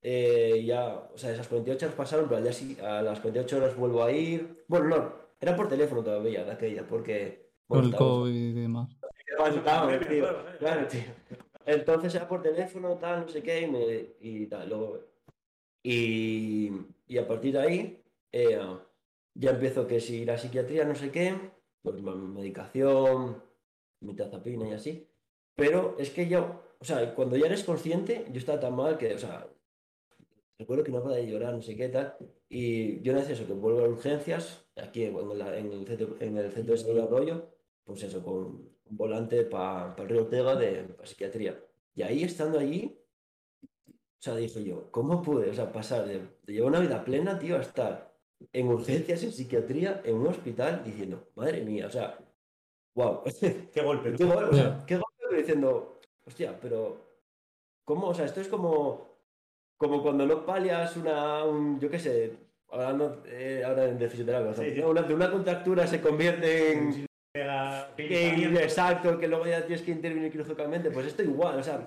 [0.06, 3.56] eh, ya, o sea, esas 48 horas pasaron, pero al día sí- a las 48
[3.56, 7.50] horas vuelvo a ir, bueno, no, era por teléfono todavía de aquella, porque...
[7.66, 8.96] Con bueno, el estábamos- COVID y demás.
[9.26, 10.20] Claro, tío.
[10.20, 11.00] claro, Claro, tío.
[11.66, 15.00] Entonces era por teléfono, tal, no sé qué, y, me- y tal, luego...
[15.82, 16.70] Y,
[17.06, 18.58] y a partir de ahí, eh,
[19.34, 21.34] ya empiezo que si la psiquiatría, no sé qué,
[21.82, 23.42] pues medicación,
[24.00, 25.08] mitazapina y así.
[25.56, 29.14] Pero es que yo, o sea, cuando ya eres consciente, yo estaba tan mal que,
[29.14, 29.46] o sea,
[30.58, 32.16] recuerdo que no podía llorar, no sé qué tal,
[32.48, 36.16] y yo no hacía eso, que vuelvo a urgencias, aquí en, la- en el centro,
[36.20, 37.48] en el centro de salud de Arroyo,
[37.84, 41.62] pues eso, con un volante para el río Ortega de pa psiquiatría.
[41.94, 43.00] Y ahí, estando allí,
[43.88, 43.92] o
[44.24, 47.56] sea, dije yo, ¿cómo pude, o sea, pasar de, de llevar una vida plena, tío,
[47.56, 48.14] a estar
[48.52, 52.18] en urgencias, en psiquiatría, en un hospital, diciendo, madre mía, o sea,
[52.94, 53.22] wow,
[53.72, 54.16] Qué golpe, ¿no?
[54.16, 54.86] qué golpe, o sea, Ya.
[54.86, 57.20] qué golpe, diciendo, hostia, pero,
[57.84, 58.08] ¿cómo?
[58.08, 59.13] O sea, esto es como,
[59.76, 62.32] como cuando no palias una, un, yo qué sé,
[62.70, 64.80] hablando eh, ahora de fisioterapia, Sí, sí.
[64.80, 67.06] una, de una contractura se convierte en...
[67.96, 71.84] Que, exacto, que luego ya tienes que intervenir quirúrgicamente, pues esto igual, o sea,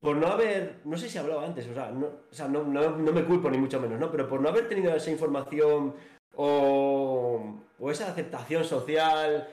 [0.00, 2.96] por no haber, no sé si hablaba antes, o sea, no, o sea, no, no,
[2.96, 4.10] no me culpo ni mucho menos, ¿no?
[4.10, 5.94] Pero por no haber tenido esa información
[6.34, 9.48] o, o esa aceptación social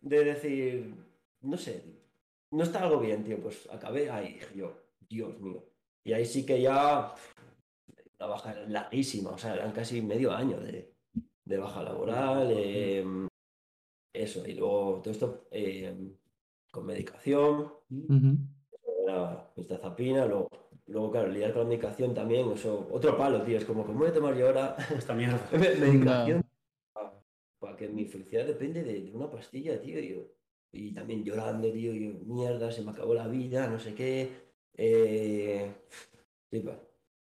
[0.00, 0.94] de decir,
[1.42, 1.82] no sé,
[2.52, 5.64] no está algo bien, tío, pues acabé ahí, yo, Dios mío.
[6.04, 7.14] Y ahí sí que ya
[8.18, 10.94] la baja larguísima, o sea, eran casi medio año de,
[11.44, 13.04] de baja laboral, eh,
[14.12, 15.94] eso, y luego todo esto eh,
[16.70, 17.72] con medicación,
[19.02, 20.48] era mistazapina, luego,
[20.86, 24.08] luego, claro, lidiar con la medicación también, eso, otro palo, tío, es como, ¿cómo voy
[24.08, 25.40] a tomar yo ahora Esta mierda.
[25.52, 26.42] medicación?
[27.58, 30.26] Para que mi felicidad depende de, de una pastilla, tío, y,
[30.72, 34.49] y también llorando, tío, y yo, mierda, se me acabó la vida, no sé qué,
[34.82, 35.72] eh.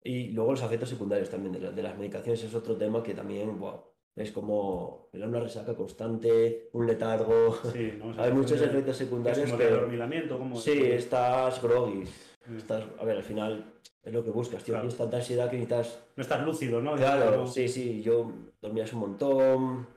[0.05, 3.13] Y luego los efectos secundarios también de, la- de las medicaciones es otro tema que
[3.13, 3.81] también, wow,
[4.15, 8.13] es como, era una resaca constante, un letargo, Sí, ¿no?
[8.21, 9.63] hay muchos Es efectos secundarios como que...
[9.65, 12.03] de adormilamiento, como Sí, estás groggy.
[12.47, 12.57] Mm.
[12.57, 14.73] Estás, a ver, al final es lo que buscas, tío.
[14.73, 14.81] Claro.
[14.87, 16.03] Tienes tanta ansiedad que necesitas.
[16.17, 16.95] No estás lúcido, ¿no?
[16.95, 18.01] Claro, sí, sí.
[18.01, 19.87] Yo dormías un montón.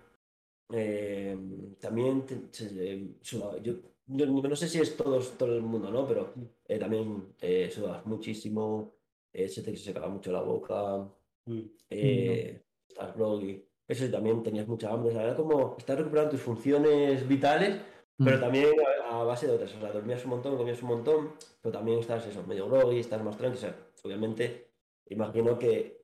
[0.73, 1.37] eh,
[1.81, 3.57] también te- se- eh, sudaba.
[3.59, 3.75] Yo,
[4.07, 6.07] yo no sé si es todos, todo el mundo, ¿no?
[6.07, 6.33] Pero
[6.67, 8.95] eh, también eh, sudabas muchísimo.
[9.33, 11.07] eh, se te secaba mucho la boca.
[11.47, 11.61] Mm.
[11.91, 13.63] eh, estás groggy.
[13.87, 17.77] Eso sí, también tenías mucha hambre, o sea, era como estás recuperando tus funciones vitales,
[18.17, 18.41] pero Mm.
[18.41, 18.75] también
[19.11, 19.75] a, a base de otras.
[19.75, 23.23] O sea, dormías un montón, comías un montón, pero también estás eso, medio groggy, estás
[23.23, 23.61] más tranquilo.
[23.61, 24.71] Sea, obviamente,
[25.11, 26.03] imagino que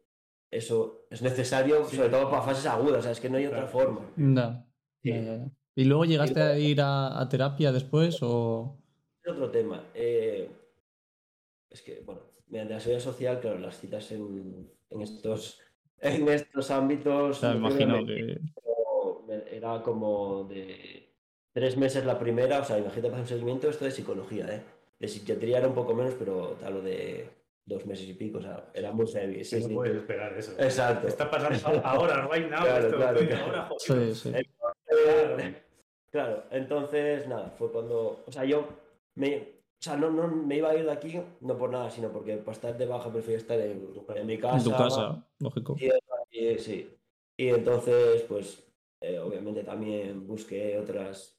[0.50, 1.96] eso es necesario, Sí.
[1.96, 4.10] sobre todo para fases agudas, o sea, es que no hay otra Claro, forma.
[4.16, 4.66] Ya,
[5.02, 5.10] Sí.
[5.10, 5.50] ya, ya.
[5.74, 8.78] ¿Y luego llegaste a ir a, a terapia después o...?
[9.22, 9.84] Es otro tema.
[9.94, 10.50] eh,
[11.70, 15.60] es que, bueno, mediante la seguridad social, claro, las citas en, en estos,
[16.00, 17.38] en estos ámbitos.
[17.38, 18.40] O sea, me imagino que...
[19.50, 21.14] era como de
[21.52, 24.62] tres meses la primera, o sea, imagínate para un seguimiento esto de psicología, ¿eh?
[24.98, 27.28] De psiquiatría era un poco menos, pero tal lo de
[27.64, 29.44] dos meses y pico, o sea, era muy heavy.
[29.44, 29.74] Sí, no sí.
[29.74, 30.52] puedes esperar eso.
[30.58, 31.08] Exacto.
[31.08, 32.60] Está pasando ahora, right now.
[32.62, 33.44] Claro, esto, claro, coño, claro.
[33.46, 34.14] ahora, joder.
[34.14, 34.32] Sí, sí.
[36.12, 38.68] Claro, entonces, nada, fue cuando, o sea, yo
[39.14, 42.12] me, o sea, no, no me iba a ir de aquí, no por nada, sino
[42.12, 44.56] porque para estar de baja prefería estar en, en mi casa.
[44.58, 45.76] En tu casa, lógico.
[46.30, 46.94] Y, y- sí.
[47.34, 48.62] Y entonces, pues,
[49.00, 51.38] eh, obviamente también busqué otros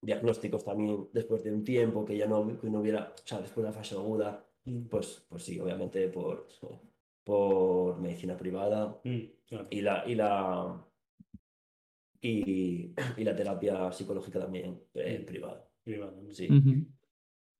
[0.00, 3.64] diagnósticos también después de un tiempo que ya no, que no hubiera, o sea, después
[3.64, 4.46] de la fase aguda,
[4.88, 6.46] pues, pues sí, obviamente por,
[7.24, 9.66] por medicina privada Mm, claro.
[9.70, 10.85] y la, y la,
[12.26, 15.68] y, y la terapia psicológica también eh, privada.
[15.84, 16.32] Privado, ¿no?
[16.32, 16.48] Sí.
[16.50, 16.84] Ujú.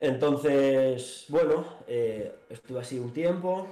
[0.00, 3.66] Entonces, bueno, eh, estuve así un tiempo.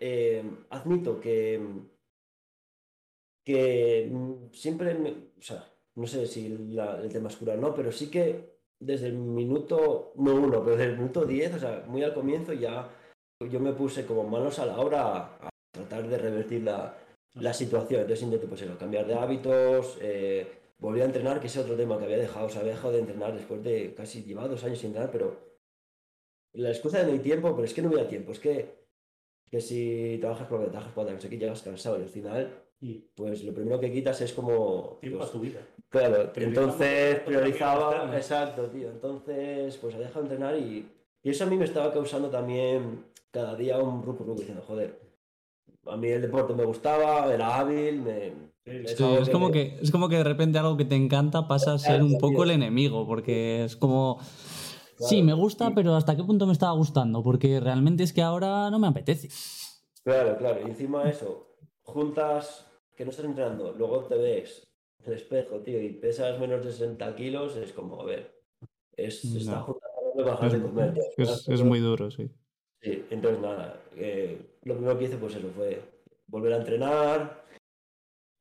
[0.00, 1.60] Eh, admito que,
[3.44, 7.56] que mm, siempre, me- o sea, no sé si la- el tema es cura o
[7.56, 11.58] no, pero sí que desde el minuto, no uno, pero desde el minuto 10, o
[11.58, 12.90] sea, muy al comienzo ya
[13.50, 16.96] yo me puse como manos a la obra a, a tratar de revertir la,
[17.34, 18.02] la situación.
[18.02, 20.46] Entonces intenté pues eso, cambiar de hábitos, eh,
[20.78, 23.00] volví a entrenar, que es otro tema que había dejado, o sea, había dejado de
[23.00, 25.52] entrenar después de casi llevaba dos años sin entrenar, pero
[26.54, 28.86] la excusa de no hay tiempo, pero es que no había tiempo, es que,
[29.50, 32.62] que si trabajas por trabajas por no sé qué, llegas cansado y al final,
[33.14, 34.98] pues lo primero que quitas es como...
[35.00, 35.60] Tiempo pues, a tu vida.
[35.88, 38.90] Claro, entonces priorizaba, exacto, tío.
[38.90, 40.90] Entonces, pues he dejado de entrenar y,
[41.22, 44.98] y eso a mí me estaba causando también cada día un ruco diciendo, joder,
[45.86, 48.52] a mí el deporte me gustaba, era hábil, me...
[48.64, 51.74] Sí, es Sí, como que, es como que de repente algo que te encanta pasa
[51.74, 54.18] a ser un poco el enemigo, porque es como...
[54.98, 55.72] Sí, me gusta, sí.
[55.74, 57.22] pero ¿hasta qué punto me estaba gustando?
[57.24, 59.28] Porque realmente es que ahora no me apetece.
[60.04, 62.66] Claro, claro, y encima eso, juntas
[62.96, 64.68] que no estás entrenando, luego te ves
[65.00, 68.40] en el espejo, tío, y pesas menos de 60 kilos, es como, a ver,
[68.96, 69.38] es, No.
[69.40, 70.92] está juntando bajar Es, de comer.
[70.94, 71.02] tío.
[71.16, 72.30] es- es muy duro, sí.
[72.80, 75.80] Sí, entonces nada, eh, lo primero que hice pues eso fue
[76.26, 77.44] volver a entrenar,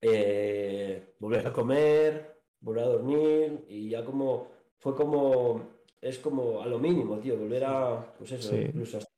[0.02, 6.66] eh, volver a comer, volver a dormir y ya como fue como es como a
[6.66, 8.62] lo mínimo, tío, volver a pues eso, Sí.
[8.62, 9.12] incluso hasta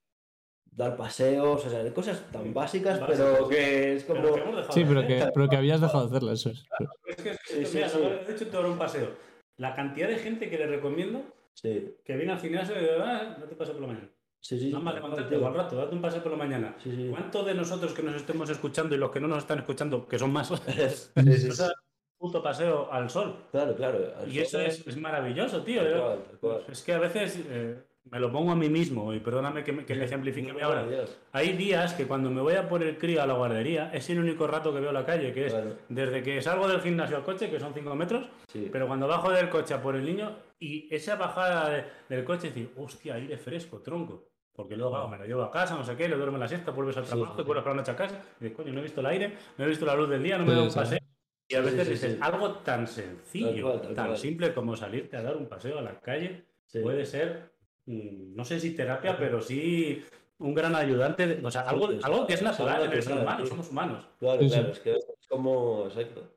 [0.75, 4.83] dar paseos, o sea, de cosas tan básicas, pero que es como Pero que Sí,
[4.85, 6.65] pero que, pero que habías dejado de hacerlo, eso es.
[7.05, 9.09] Es que, Sí, sí, mira, lo todo un paseo.
[9.57, 11.21] La cantidad de gente que le recomiendo
[11.53, 14.09] sí, que viene al gimnasio y ah, no te pases por la mañana.
[14.43, 16.75] Sí, sí, Nada más levantarte al rato, date un paseo por la mañana.
[16.83, 17.07] Sí, sí.
[17.09, 20.19] ¿Cuántos de nosotros que nos estemos escuchando y los que no nos están escuchando, que
[20.19, 20.47] son más,
[21.15, 23.35] sea, un puto paseo al sol?
[23.51, 23.99] Claro, claro.
[24.27, 25.81] Y eso es, es maravilloso, tío.
[25.81, 26.63] tal Yo- cual, tal cual.
[26.69, 29.85] Es que a veces eh, me lo pongo a mí mismo y perdóname que me,
[29.85, 30.85] que me ejemplifique ahora.
[30.85, 34.09] Dios, Hay días que cuando me voy a por el crío a la guardería es
[34.09, 35.77] el único rato que veo la calle, que es Claro.
[35.87, 38.67] desde que salgo del gimnasio al coche, que son 5 metros, sí.
[38.71, 42.47] pero cuando bajo del coche a por el niño y esa bajada de- del coche,
[42.47, 44.32] decir, hostia, aire fresco, tronco.
[44.55, 46.71] Porque luego claro, me lo llevo a casa, no sé qué, le duermo la siesta,
[46.71, 48.71] vuelves al Sí, trabajo sí, y vuelves por la noche a casa y dices, coño,
[48.71, 50.55] no he visto el aire, no he visto la luz del día, no me he
[50.55, 50.99] dado un paseo.
[51.47, 52.19] Y a Sí, veces dices, sí.
[52.21, 54.17] algo tan sencillo, Tal cual, tal tan cual.
[54.17, 56.79] simple como salirte a dar un paseo a la calle, Sí.
[56.79, 57.51] puede ser,
[57.85, 60.03] mm, no sé si terapia, pero sí
[60.37, 63.01] un gran ayudante, de- o sea, algo, algo que es es natural algo en el
[63.03, 63.49] ser natural, humano, sí.
[63.49, 64.07] somos humanos.
[64.19, 66.29] Claro, claro, es que es como, exacto.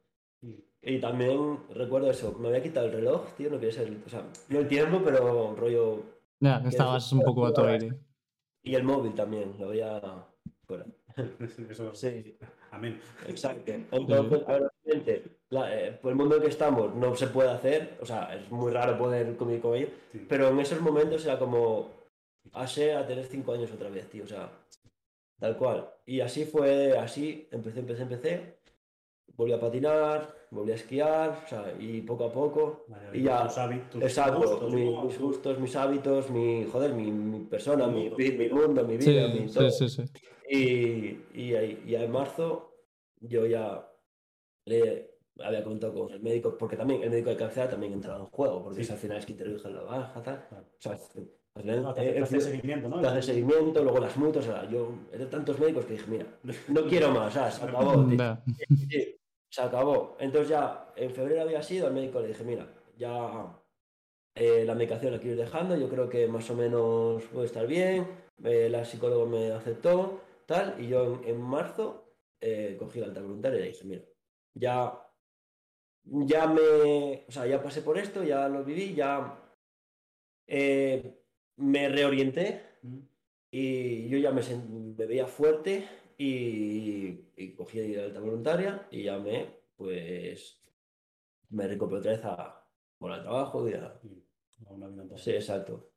[0.82, 4.22] Y también recuerdo eso, me había quitado el reloj, tío, no quería ser, o sea,
[4.49, 6.03] no el tiempo, pero rollo...
[6.38, 7.99] Ya, estabas un poco a tu aire.
[8.66, 10.00] Y el móvil también, lo había
[10.66, 10.84] fuera.
[11.70, 12.36] Eso, Sí,
[12.72, 13.00] amén.
[13.28, 13.72] exacto.
[13.92, 17.96] Entonces, a ver, la- eh, por el mundo en que estamos no se puede hacer,
[18.00, 20.26] o sea, es muy raro poder convivir con ello, Sí.
[20.28, 21.92] pero en esos momentos era como,
[22.54, 24.50] hace a tener cinco años otra vez, tío, o sea,
[25.38, 25.88] tal cual.
[26.04, 28.55] Y así fue, así, empecé, empecé, empecé,
[29.37, 33.47] volví a patinar, volví a esquiar, o sea, y poco a poco, Vale, y ya,
[33.47, 37.87] tus hábitos, tus exacto, gustos, mi- mis gustos, mis hábitos, mi, joder, mi, mi persona,
[37.87, 38.55] mi, mundo, mi vida.
[38.55, 39.70] mundo, mi vida, mi Sí, todo.
[39.70, 40.12] sí, sí, sí.
[40.49, 42.72] Y, y, ahí- y en marzo
[43.20, 43.87] yo ya
[44.64, 45.11] le
[45.41, 48.62] había comentado con el médico, porque también el médico de cabecera también entraba en juego,
[48.64, 50.47] porque si al final es que te en la baja, tal.
[50.53, 53.01] O sea, al final, No, te eh, hace- te hace eh, seguimiento, ¿no?
[53.01, 56.26] te hace seguimiento, luego las multas, o sea, yo era tantos médicos que dije, mira,
[56.68, 58.07] no quiero más, o sea, se acabó.
[59.57, 60.16] Se acabó.
[60.20, 63.59] Entonces ya en febrero había sido, al médico le dije, mira, ya
[64.34, 67.66] eh, la medicación la quiero ir dejando, yo creo que más o menos puede estar
[67.66, 68.07] bien,
[68.44, 73.22] eh, la psicóloga me aceptó, tal, y yo en, en marzo eh, cogí la alta
[73.22, 74.02] voluntaria y le dije, mira,
[74.54, 75.11] ya,
[76.04, 79.42] ya me, o sea, ya pasé por esto, ya lo viví, ya
[80.46, 81.22] eh,
[81.57, 82.98] me reorienté Mm.
[83.50, 84.42] y yo ya me,
[84.98, 85.88] me veía fuerte
[86.18, 90.62] y, y cogí la alta voluntaria y ya me, pues,
[91.50, 92.66] me recuperé otra vez a,
[92.98, 94.00] bueno, al trabajo y a-
[94.66, 95.16] A una vida.
[95.18, 95.90] Sí, exacto.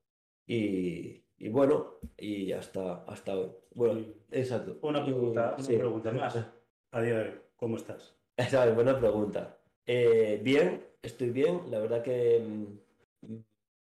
[0.46, 3.52] Y, y bueno, y hasta, hasta hoy.
[3.74, 4.14] Bueno, Sí.
[4.32, 4.78] exacto.
[4.82, 5.78] Una pregunta, una Sí.
[5.78, 6.36] pregunta más.
[6.92, 8.16] A día de hoy, ¿cómo estás?
[8.36, 9.60] Esa es buena pregunta.
[9.86, 11.70] Eh, bien, estoy bien.
[11.70, 13.36] La verdad que mm,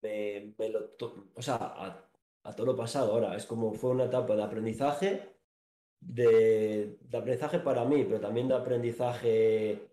[0.02, 0.90] me, me lo
[1.34, 2.08] o sea, a,
[2.42, 3.36] a todo lo pasado ahora.
[3.36, 5.35] Es como fue una etapa de aprendizaje,
[6.00, 9.88] de, de aprendizaje para mí, pero también de aprendizaje,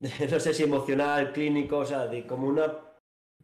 [0.30, 2.72] no sé si emocional, clínico, o sea, de como una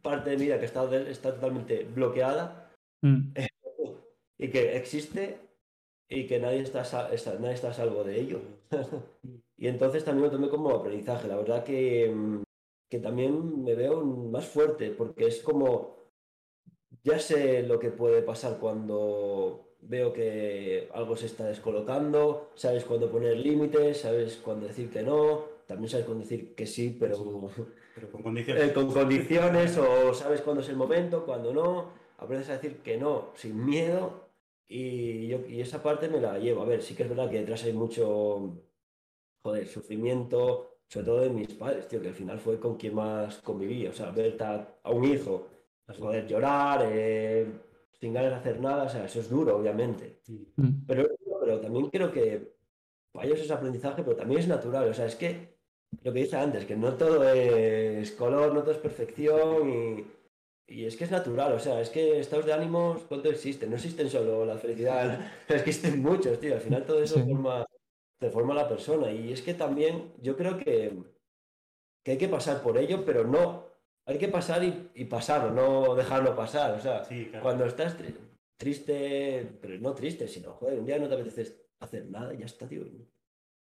[0.01, 2.67] parte de mi vida que está, está totalmente bloqueada
[3.01, 3.33] Mm.
[4.39, 5.39] y que existe
[6.09, 6.43] y que está,
[7.39, 8.41] nadie está a salvo de ello.
[9.57, 11.27] y entonces también lo tomé como aprendizaje.
[11.27, 12.43] La verdad que, mm,
[12.89, 15.97] que también me veo más fuerte porque es como,
[17.03, 23.09] ya sé lo que puede pasar cuando veo que algo se está descolocando, sabes cuándo
[23.11, 27.49] poner límites, sabes cuándo decir que no, también sabes cuándo decir que sí, pero
[27.93, 28.63] Pero con condiciones.
[28.63, 32.97] eh, con condiciones o sabes cuándo es el momento, cuándo no, aprendes a decir que
[32.97, 34.29] no sin miedo
[34.67, 36.61] y, yo, y esa parte me la llevo.
[36.61, 38.57] A ver, sí que es verdad que detrás hay mucho,
[39.43, 43.37] joder, sufrimiento, sobre todo de mis padres, tío, que al final fue con quien más
[43.39, 45.47] conviví, o sea, ver a, a un hijo,
[45.99, 47.47] joder, llorar, eh,
[47.99, 50.21] sin ganas de hacer nada, o sea, eso es duro, obviamente.
[50.55, 50.85] Mm.
[50.87, 51.07] Pero,
[51.41, 52.55] pero también creo que
[53.11, 54.87] para ellos es aprendizaje, pero también es natural.
[54.89, 55.57] O sea, es que
[56.03, 60.05] lo que dije antes, que no todo es color, no todo es perfección y,
[60.67, 61.53] y es que es natural.
[61.53, 63.69] O sea, es que estados de ánimos, ¿cuánto existen?
[63.69, 66.53] No existen solo la felicidad, existen muchos, tío.
[66.55, 67.21] Al final todo eso Sí.
[67.23, 67.65] forma,
[68.19, 69.11] te forma la persona.
[69.11, 70.93] Y es que también yo creo que,
[72.03, 73.66] que hay que pasar por ello, pero no.
[74.07, 76.71] Hay que pasar y, y pasarlo, no dejarlo pasar.
[76.75, 77.43] O sea, Sí, claro.
[77.43, 78.15] cuando estás tri-
[78.57, 82.45] triste, pero no triste, sino, joder, un día no te apetece hacer nada y ya
[82.45, 82.83] está, tío.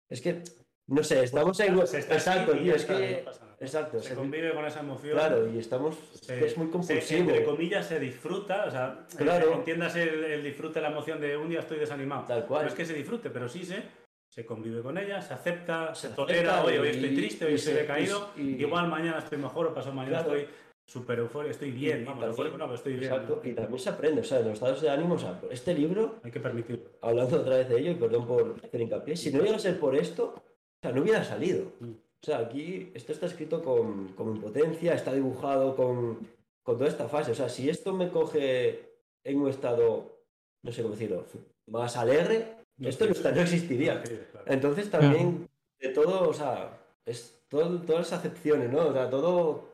[0.09, 0.43] Es que,
[0.89, 1.75] no sé, estamos en...
[1.75, 3.23] Pues Se está Exacto, tío, es está, que...
[3.25, 3.47] no.
[3.59, 5.13] Exacto, Se se- convive con esa emoción.
[5.13, 5.97] claro, y estamos...
[6.21, 7.19] se- es muy se- compulsivo.
[7.21, 9.53] entre comillas se disfruta, o sea, Claro.
[9.53, 12.25] entiendas el, el disfrute, la emoción de un día estoy desanimado.
[12.25, 12.63] Tal cual.
[12.63, 13.81] No es que se disfrute, pero sí se,
[14.37, 17.73] se convive con ella, se acepta, se, Se tolera, oye, hoy estoy triste, hoy estoy
[17.73, 20.37] se- decaído, y- y- igual mañana estoy mejor o pasado mañana Claro.
[20.37, 23.05] estoy súper eufórico, estoy bien, Y vamos, también- eufórico no, pero estoy bien.
[23.11, 25.73] Exacto, y también se aprende, o sea, en los estados de ánimo, o sea, este
[25.73, 26.85] libro, Hay que permitirlo.
[27.01, 29.79] hablando otra vez de ello, y perdón por hacer hincapié, si no llega a ser
[29.79, 30.43] por esto, o
[30.83, 31.71] sea, no hubiera salido.
[31.79, 31.89] Mm.
[31.89, 36.19] O sea, aquí esto está escrito con, con impotencia, está dibujado con,
[36.61, 37.31] con toda esta fase.
[37.31, 38.87] O sea, si esto me coge
[39.23, 40.19] en un estado,
[40.61, 41.25] no sé cómo decirlo,
[41.67, 44.03] más alegre, No esto no, está- no existiría.
[44.45, 45.47] Entonces también
[45.79, 48.87] de todo, o sea, es todo, todas las acepciones, ¿no?
[48.87, 49.69] O sea, todo,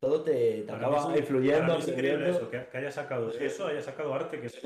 [0.00, 2.38] todo te, te mí acaba influyendo, mí es increíble aprendiendo.
[2.38, 4.60] eso, que, que haya sacado eso, haya sacado arte, que es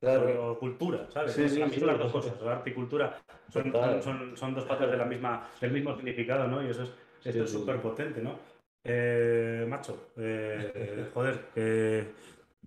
[0.00, 1.32] Claro, o cultura, ¿sabes?
[1.32, 3.20] Sí, sí, las dos cosas, arte y cultura
[3.52, 4.00] son, Total.
[4.00, 6.64] son, son dos patas de la misma, del mismo significado, ¿no?
[6.64, 6.90] Y eso es
[7.26, 8.38] esto súper potente, ¿no?
[8.84, 12.04] Eh, macho, eh, joder, que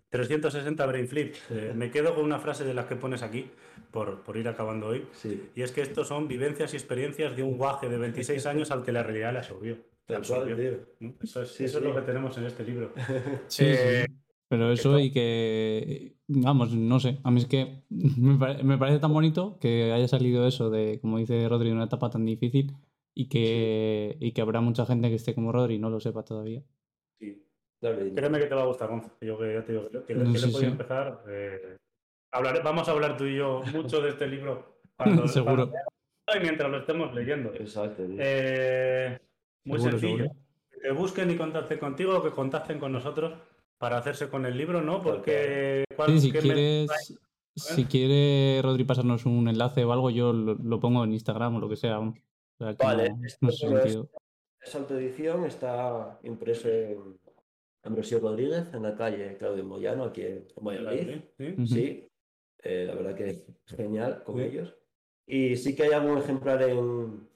[0.09, 1.35] 360 brain flip.
[1.51, 3.49] Eh, me quedo con una frase de las que pones aquí,
[3.91, 5.49] por, por ir acabando hoy, sí.
[5.55, 8.83] y es que estos son vivencias y experiencias de un guaje de 26 años al
[8.83, 9.77] que la realidad le absorbió.
[10.07, 11.89] Eso, es, Sí, eso es sí.
[11.89, 12.91] lo que tenemos en este libro.
[13.47, 14.13] Sí, Eh, sí.
[14.49, 18.99] Pero eso y que, vamos, no sé, a mí es que me, pare- me parece
[18.99, 22.73] tan bonito que haya salido eso de, como dice Rodri, una etapa tan difícil
[23.15, 26.23] y que, y que habrá mucha gente que esté como Rodri y no lo sepa
[26.25, 26.61] todavía.
[27.19, 27.41] Sí.
[27.79, 28.13] Dale.
[28.13, 29.11] Créeme que te va a gustar, Gonzo.
[29.21, 30.71] Yo que ya te digo que, que le- que Sí, le voy a sí.
[30.71, 31.23] empezar.
[31.29, 31.77] eh,
[32.63, 34.77] vamos a hablar tú y yo mucho de este libro.
[34.97, 35.69] cuando- Seguro.
[35.69, 35.75] cuando-
[36.33, 37.53] y mientras lo estemos leyendo.
[37.53, 38.03] Exacto.
[38.07, 39.17] Eh,
[39.65, 40.23] muy Seguro, sencillo.
[40.25, 40.35] seguro.
[40.81, 43.33] Que busquen y contacten contigo o que contacten con nosotros
[43.77, 45.01] para hacerse con el libro, ¿no?
[45.01, 45.83] Porque.
[45.95, 47.17] ¿cuál- Sí, si qué me- quieres,
[47.55, 51.59] si quiere Rodri pasarnos un enlace o algo, yo lo, lo pongo en Instagram o
[51.59, 51.97] lo que sea.
[51.97, 52.17] vamos.
[52.59, 57.17] O sea, que Vale, no, esto no solo es- autoedición está impreso en
[57.83, 61.21] Ambrosio Rodríguez, en la calle Claudio Moyano, aquí en Valladolid.
[61.37, 61.55] ¿Sí?
[61.67, 62.07] Sí,
[62.63, 64.43] eh, la verdad que genial con Sí.
[64.43, 64.75] ellos.
[65.25, 67.27] Y sí que hay algún ejemplar en,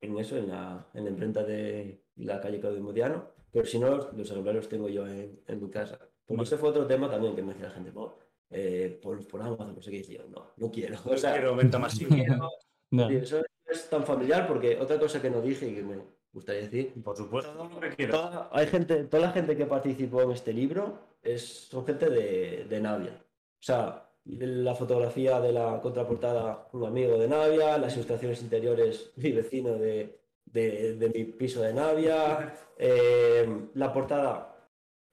[0.00, 3.96] en eso, en la, en la imprenta de la calle Claudio Modiano, pero si no,
[4.12, 5.98] los ejemplares los tengo yo en, en mi casa.
[6.24, 8.16] Porque ese fue otro tema también que me decía la gente, "Oh,
[8.50, 10.96] eh, por, por Amazon, no sé qué, yo, no, no quiero.
[11.04, 12.16] O sea, quiero venta masiva.
[12.90, 13.10] Ya.
[13.10, 15.96] y eso es tan familiar porque otra cosa que no dije y que me
[16.32, 18.14] gustaría decir, Por supuesto, todo lo que quieras.
[18.16, 22.64] toda, hay gente, toda la gente que participó en este libro es, son gente de,
[22.68, 23.20] de Navia.
[23.58, 29.32] O sea, la fotografía de la contraportada, un amigo de Navia, las ilustraciones interiores, mi
[29.32, 34.52] vecino de, de, de mi piso de Navia, eh, la portada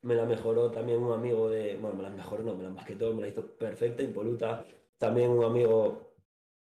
[0.02, 3.14] me la mejoró también un amigo de, bueno, me la mejoró, no, me la maquetó,
[3.14, 4.66] me la hizo perfecta, impoluta,
[4.98, 6.16] también un amigo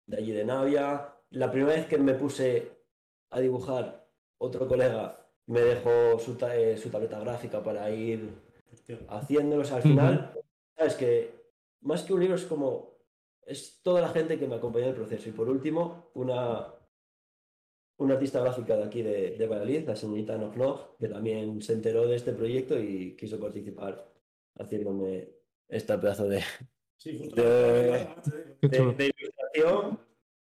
[0.06, 1.14] de allí de Navia.
[1.30, 2.72] La primera vez que me puse
[3.30, 4.06] a dibujar,
[4.38, 8.28] otro colega me dejó su, ta- eh, su tableta gráfica para ir
[9.08, 9.72] haciéndolos.
[9.72, 10.34] Al final,
[10.76, 11.41] sabes que
[11.82, 12.96] más que un libro es como,
[13.46, 15.28] es toda la gente que me acompañó en el proceso.
[15.28, 16.74] Y por último, una,
[17.98, 22.06] una artista gráfica de aquí de, de Valladolid, la señorita Nognog, que también se enteró
[22.06, 24.12] de este proyecto y quiso participar
[24.56, 25.28] haciéndome
[25.68, 26.42] esta pedazo de,
[26.96, 29.98] Sí, de- ilustración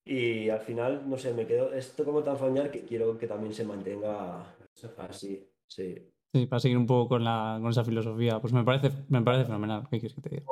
[0.06, 3.54] y al final, no sé, me quedo esto como tan familiar que quiero que también
[3.54, 4.56] se mantenga
[4.98, 6.12] así, sí.
[6.34, 8.40] Sí, para seguir un poco con, la, con esa filosofía.
[8.40, 9.88] Pues me parece, me parece fenomenal.
[9.90, 10.44] ¿Qué quieres que te diga?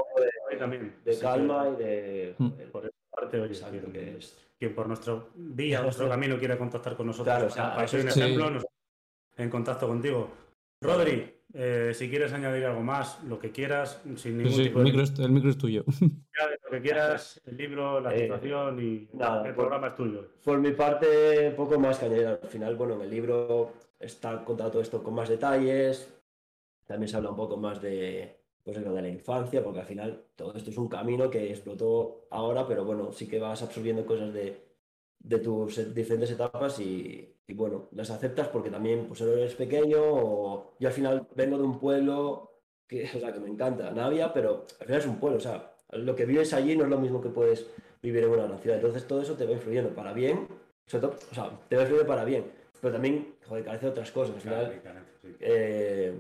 [0.60, 0.96] También.
[1.04, 2.36] De Sí, calma y de...
[2.38, 2.50] Mm.
[2.50, 6.38] joder, Por esa parte, oye, exacto, quien, que es- quien por nuestro vía, nuestro camino
[6.40, 8.20] quiera contactar con nosotros, Claro, o sea, claro, soy un sí.
[8.22, 8.66] ejemplo, nos-
[9.38, 10.30] en contacto contigo.
[10.82, 14.86] Rodri, eh, si quieres añadir algo más, lo que quieras, sin ningún sí, tipo el,
[14.86, 15.84] de micro es, el micro es tuyo.
[16.66, 20.28] lo que quieras, el libro, la Eh, situación y nada, el programa es tuyo.
[20.44, 22.28] Por mi parte, poco más que añadir.
[22.28, 26.14] Al final, bueno, en el libro está contado todo esto con más detalles.
[26.86, 28.37] También se habla un poco más de,
[28.68, 32.28] pues, eso, de la infancia, porque al final todo esto es un camino que explotó
[32.32, 34.62] ahora, pero bueno, sí que vas absorbiendo cosas de,
[35.20, 40.74] de tus diferentes etapas y, y, bueno, las aceptas porque también pues eres pequeño o
[40.82, 44.66] yo al final vengo de un pueblo que, o sea, que me encanta, Navia, pero
[44.82, 47.22] al final es un pueblo, o sea, lo que vives allí no es lo mismo
[47.22, 47.68] que puedes
[48.02, 48.76] vivir en una gran ciudad.
[48.80, 50.46] Entonces todo eso te va influyendo para bien,
[50.86, 52.52] sobre todo, o sea, te va influyendo para bien,
[52.82, 54.36] pero también, joder, carece de otras cosas.
[54.36, 55.36] Al final, Sí.
[55.40, 56.20] eh,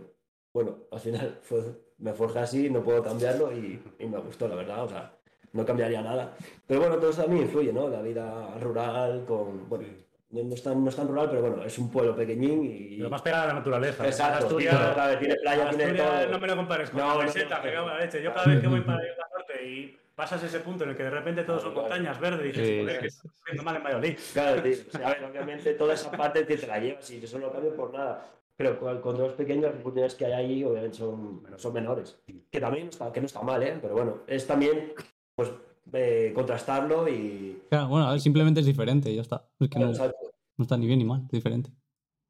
[0.53, 4.55] bueno, al final fue- me forjé así, no puedo cambiarlo y, y me gustó, la
[4.55, 5.11] verdad, o sea,
[5.53, 6.35] no cambiaría nada.
[6.67, 7.87] Pero bueno, todo eso también influye, ¿no?
[7.89, 9.85] La vida rural con, bueno,
[10.29, 12.97] no, no es tan, no es tan rural, pero bueno, es un pueblo pequeñín y...
[12.97, 14.05] Lo más pegado a la naturaleza.
[14.05, 16.31] Exacto, Asturias, tiene, claro, tiene playa, tiene Asturias, todo.
[16.31, 18.21] no me lo compares con No, la meseta, no, me cago en la leche.
[18.23, 21.03] Yo cada vez que voy para el norte y pasas ese punto en el que
[21.03, 22.03] de repente todos son Claro, claro.
[22.03, 24.17] montañas verdes y dices, Sí, joder, que estoy haciendo mal en Valladolid.
[24.33, 27.23] Claro, tío, o sea, a ver, obviamente toda esa parte te, te la llevas y
[27.23, 28.25] eso no cambia por nada.
[28.57, 32.19] Pero cu- cuando eres pequeño, las oportunidades que hay ahí obviamente son, son menores.
[32.51, 33.77] Que también está, que no está mal, ¿eh?
[33.81, 34.93] Pero bueno, es también
[35.35, 35.51] pues,
[35.93, 37.61] eh, contrastarlo y...
[37.69, 39.47] Claro, bueno, a ver, simplemente es diferente, ya está.
[39.59, 41.69] Es que no, está ni bien ni mal, es diferente.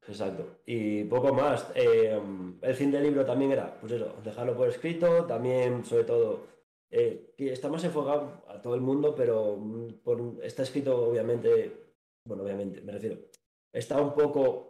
[0.06, 0.60] Exacto.
[0.66, 1.66] Y poco más.
[1.74, 2.18] Eh,
[2.62, 6.46] el fin del libro también era, pues eso, dejarlo por escrito, también, sobre todo,
[6.90, 12.42] eh, está más enfocado a todo el mundo, pero mm, por, está escrito, obviamente, bueno,
[12.42, 13.16] obviamente, me refiero,
[13.72, 14.67] está un poco,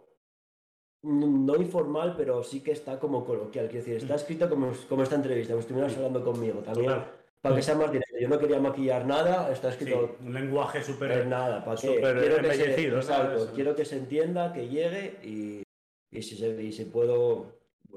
[1.01, 5.15] no informal, pero sí que está como coloquial, quiero decir, está escrito como, como esta
[5.15, 7.11] entrevista, como estuvieras hablando conmigo también, Total.
[7.41, 8.17] para que sea más directo.
[8.19, 11.25] Yo no quería maquillar nada, está Sí, escrito un lenguaje súper.
[11.27, 15.63] nada, ¿para súper Quiero que, se, quiero que se entienda, que llegue y,
[16.11, 17.45] y si, se, y si puedo,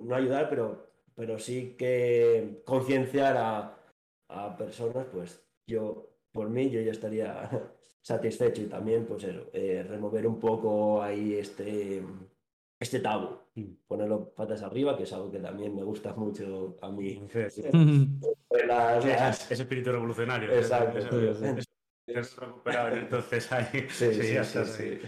[0.00, 0.86] no ayudar, pero,
[1.16, 3.76] pero sí que concienciar a,
[4.28, 7.50] a personas, pues yo, por mí, yo ya estaría
[8.00, 12.02] satisfecho y también, pues eso, eh, remover un poco ahí este,
[12.82, 13.38] este tabú,
[13.86, 17.22] ponerlo patas arriba, que es algo que también me gusta mucho a mí.
[17.32, 17.62] Sí,
[18.48, 20.50] Pues las- las- Ese espíritu revolucionario.
[20.52, 20.98] Exacto,
[22.06, 23.64] ese recuperado, entonces ahí.
[23.90, 24.98] Sí, sí, ya sí, estás sí.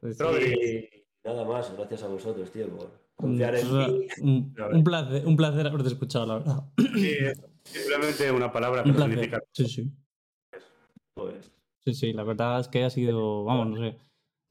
[0.00, 0.18] Pues.
[0.20, 0.88] Y
[1.24, 4.06] nada más, gracias a vosotros, tío, por confiar en o sea, mí.
[4.22, 6.62] un, un placer, un placer haberte escuchado, la verdad.
[6.94, 7.16] Sí,
[7.64, 9.10] simplemente una palabra, Un placer.
[9.12, 9.42] significa.
[9.52, 9.92] Sí, sí.
[11.14, 11.52] Pues,
[11.84, 13.98] Sí, sí, la verdad es que ha sido, vamos, no sé.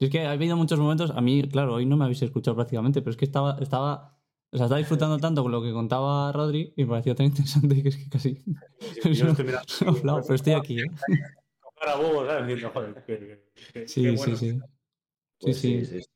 [0.00, 3.00] Es que ha habido muchos momentos, a mí, claro, hoy no me habéis escuchado prácticamente,
[3.02, 4.16] pero es que estaba, estaba,
[4.52, 7.82] o sea, estaba disfrutando tanto con lo que contaba Rodri y me parecía tan interesante
[7.82, 8.38] que es que casi
[9.12, 9.66] Yo no estoy mirando.
[10.04, 10.86] no pero estoy aquí, ¿eh?
[11.78, 12.46] Para Hugo, ¿sabes?
[12.46, 14.36] Diciendo, joder, que- que- que- Sí, sí, bueno.
[14.36, 14.50] sí.
[14.52, 14.60] Sí,
[15.40, 15.84] pues sí.
[15.86, 16.06] sí, sí.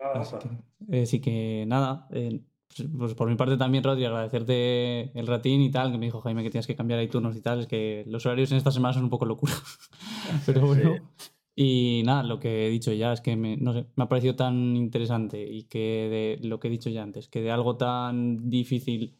[0.00, 5.26] Así que, así que nada, eh, pues, pues por mi parte también, Rodri, agradecerte el
[5.26, 7.60] ratín y tal, que me dijo Jaime que tienes que cambiar ahí turnos y tal,
[7.60, 9.52] es que los horarios en esta semana son un poco locura.
[10.46, 11.10] Pero bueno.
[11.56, 14.34] Y nada, lo que he dicho ya es que me, no sé, me ha parecido
[14.34, 18.50] tan interesante y que de lo que he dicho ya antes, que de algo tan
[18.50, 19.18] difícil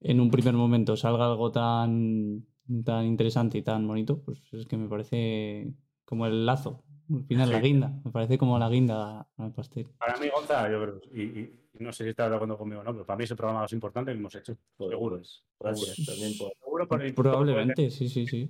[0.00, 2.46] en un primer momento salga algo tan,
[2.84, 5.74] tan interesante y tan bonito, pues es que me parece
[6.04, 9.88] como el lazo Al final la guinda, me parece como la guinda al pastel.
[9.98, 12.92] Para mí, Gonza, yo creo, y, no sé si estás de acuerdo conmigo o no,
[12.92, 14.56] pero para mí es el programa más importante que hemos hecho.
[14.78, 15.42] Seguro es.
[15.74, 18.48] Seguro, Probablemente, sí, sí, sí.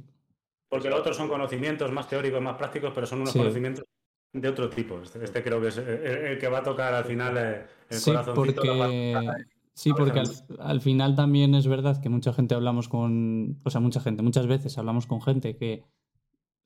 [0.72, 3.84] Porque los otros son conocimientos más teóricos, más prácticos, pero son unos conocimientos
[4.32, 5.02] de otro tipo.
[5.02, 8.10] Este, este, creo que es el, que va a tocar al final eh, el sí,
[8.34, 9.28] Porque...
[9.74, 10.22] Sí, porque
[10.58, 14.46] al, final también es verdad que mucha gente hablamos con, o sea, mucha gente, muchas
[14.46, 15.84] veces hablamos con gente que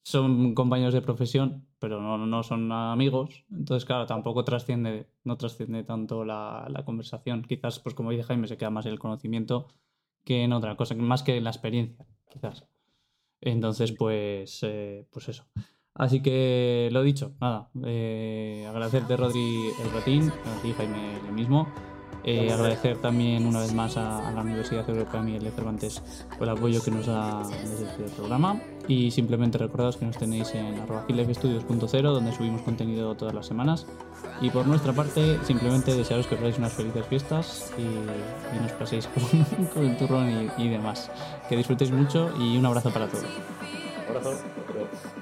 [0.04, 3.44] son compañeros de profesión, pero no, no son amigos.
[3.50, 7.42] Entonces, claro, tampoco trasciende, no trasciende tanto la, la, conversación.
[7.42, 9.66] Quizás, pues como dice Jaime, se queda más el conocimiento
[10.22, 12.68] que en otra cosa, más que en la experiencia, quizás.
[13.46, 15.44] Entonces, pues, eh, pues eso.
[15.94, 21.72] Así que lo dicho, nada, eh, agradecerte Rodri el ratín, a ti Jaime el mismo.
[22.26, 26.02] Eh, agradecer también una vez más a, la Universidad Europea Miguel de Cervantes
[26.36, 30.52] por el apoyo que nos da desde el programa y simplemente recordaros que nos tenéis
[30.56, 33.86] en arroba donde subimos contenido todas las semanas
[34.40, 39.08] y por nuestra parte simplemente desearos que paséis unas felices fiestas y, nos paséis
[39.72, 41.08] con, el turrón y, y demás
[41.48, 43.24] que disfrutéis mucho y un abrazo para todos.
[44.10, 45.14] Un abrazo.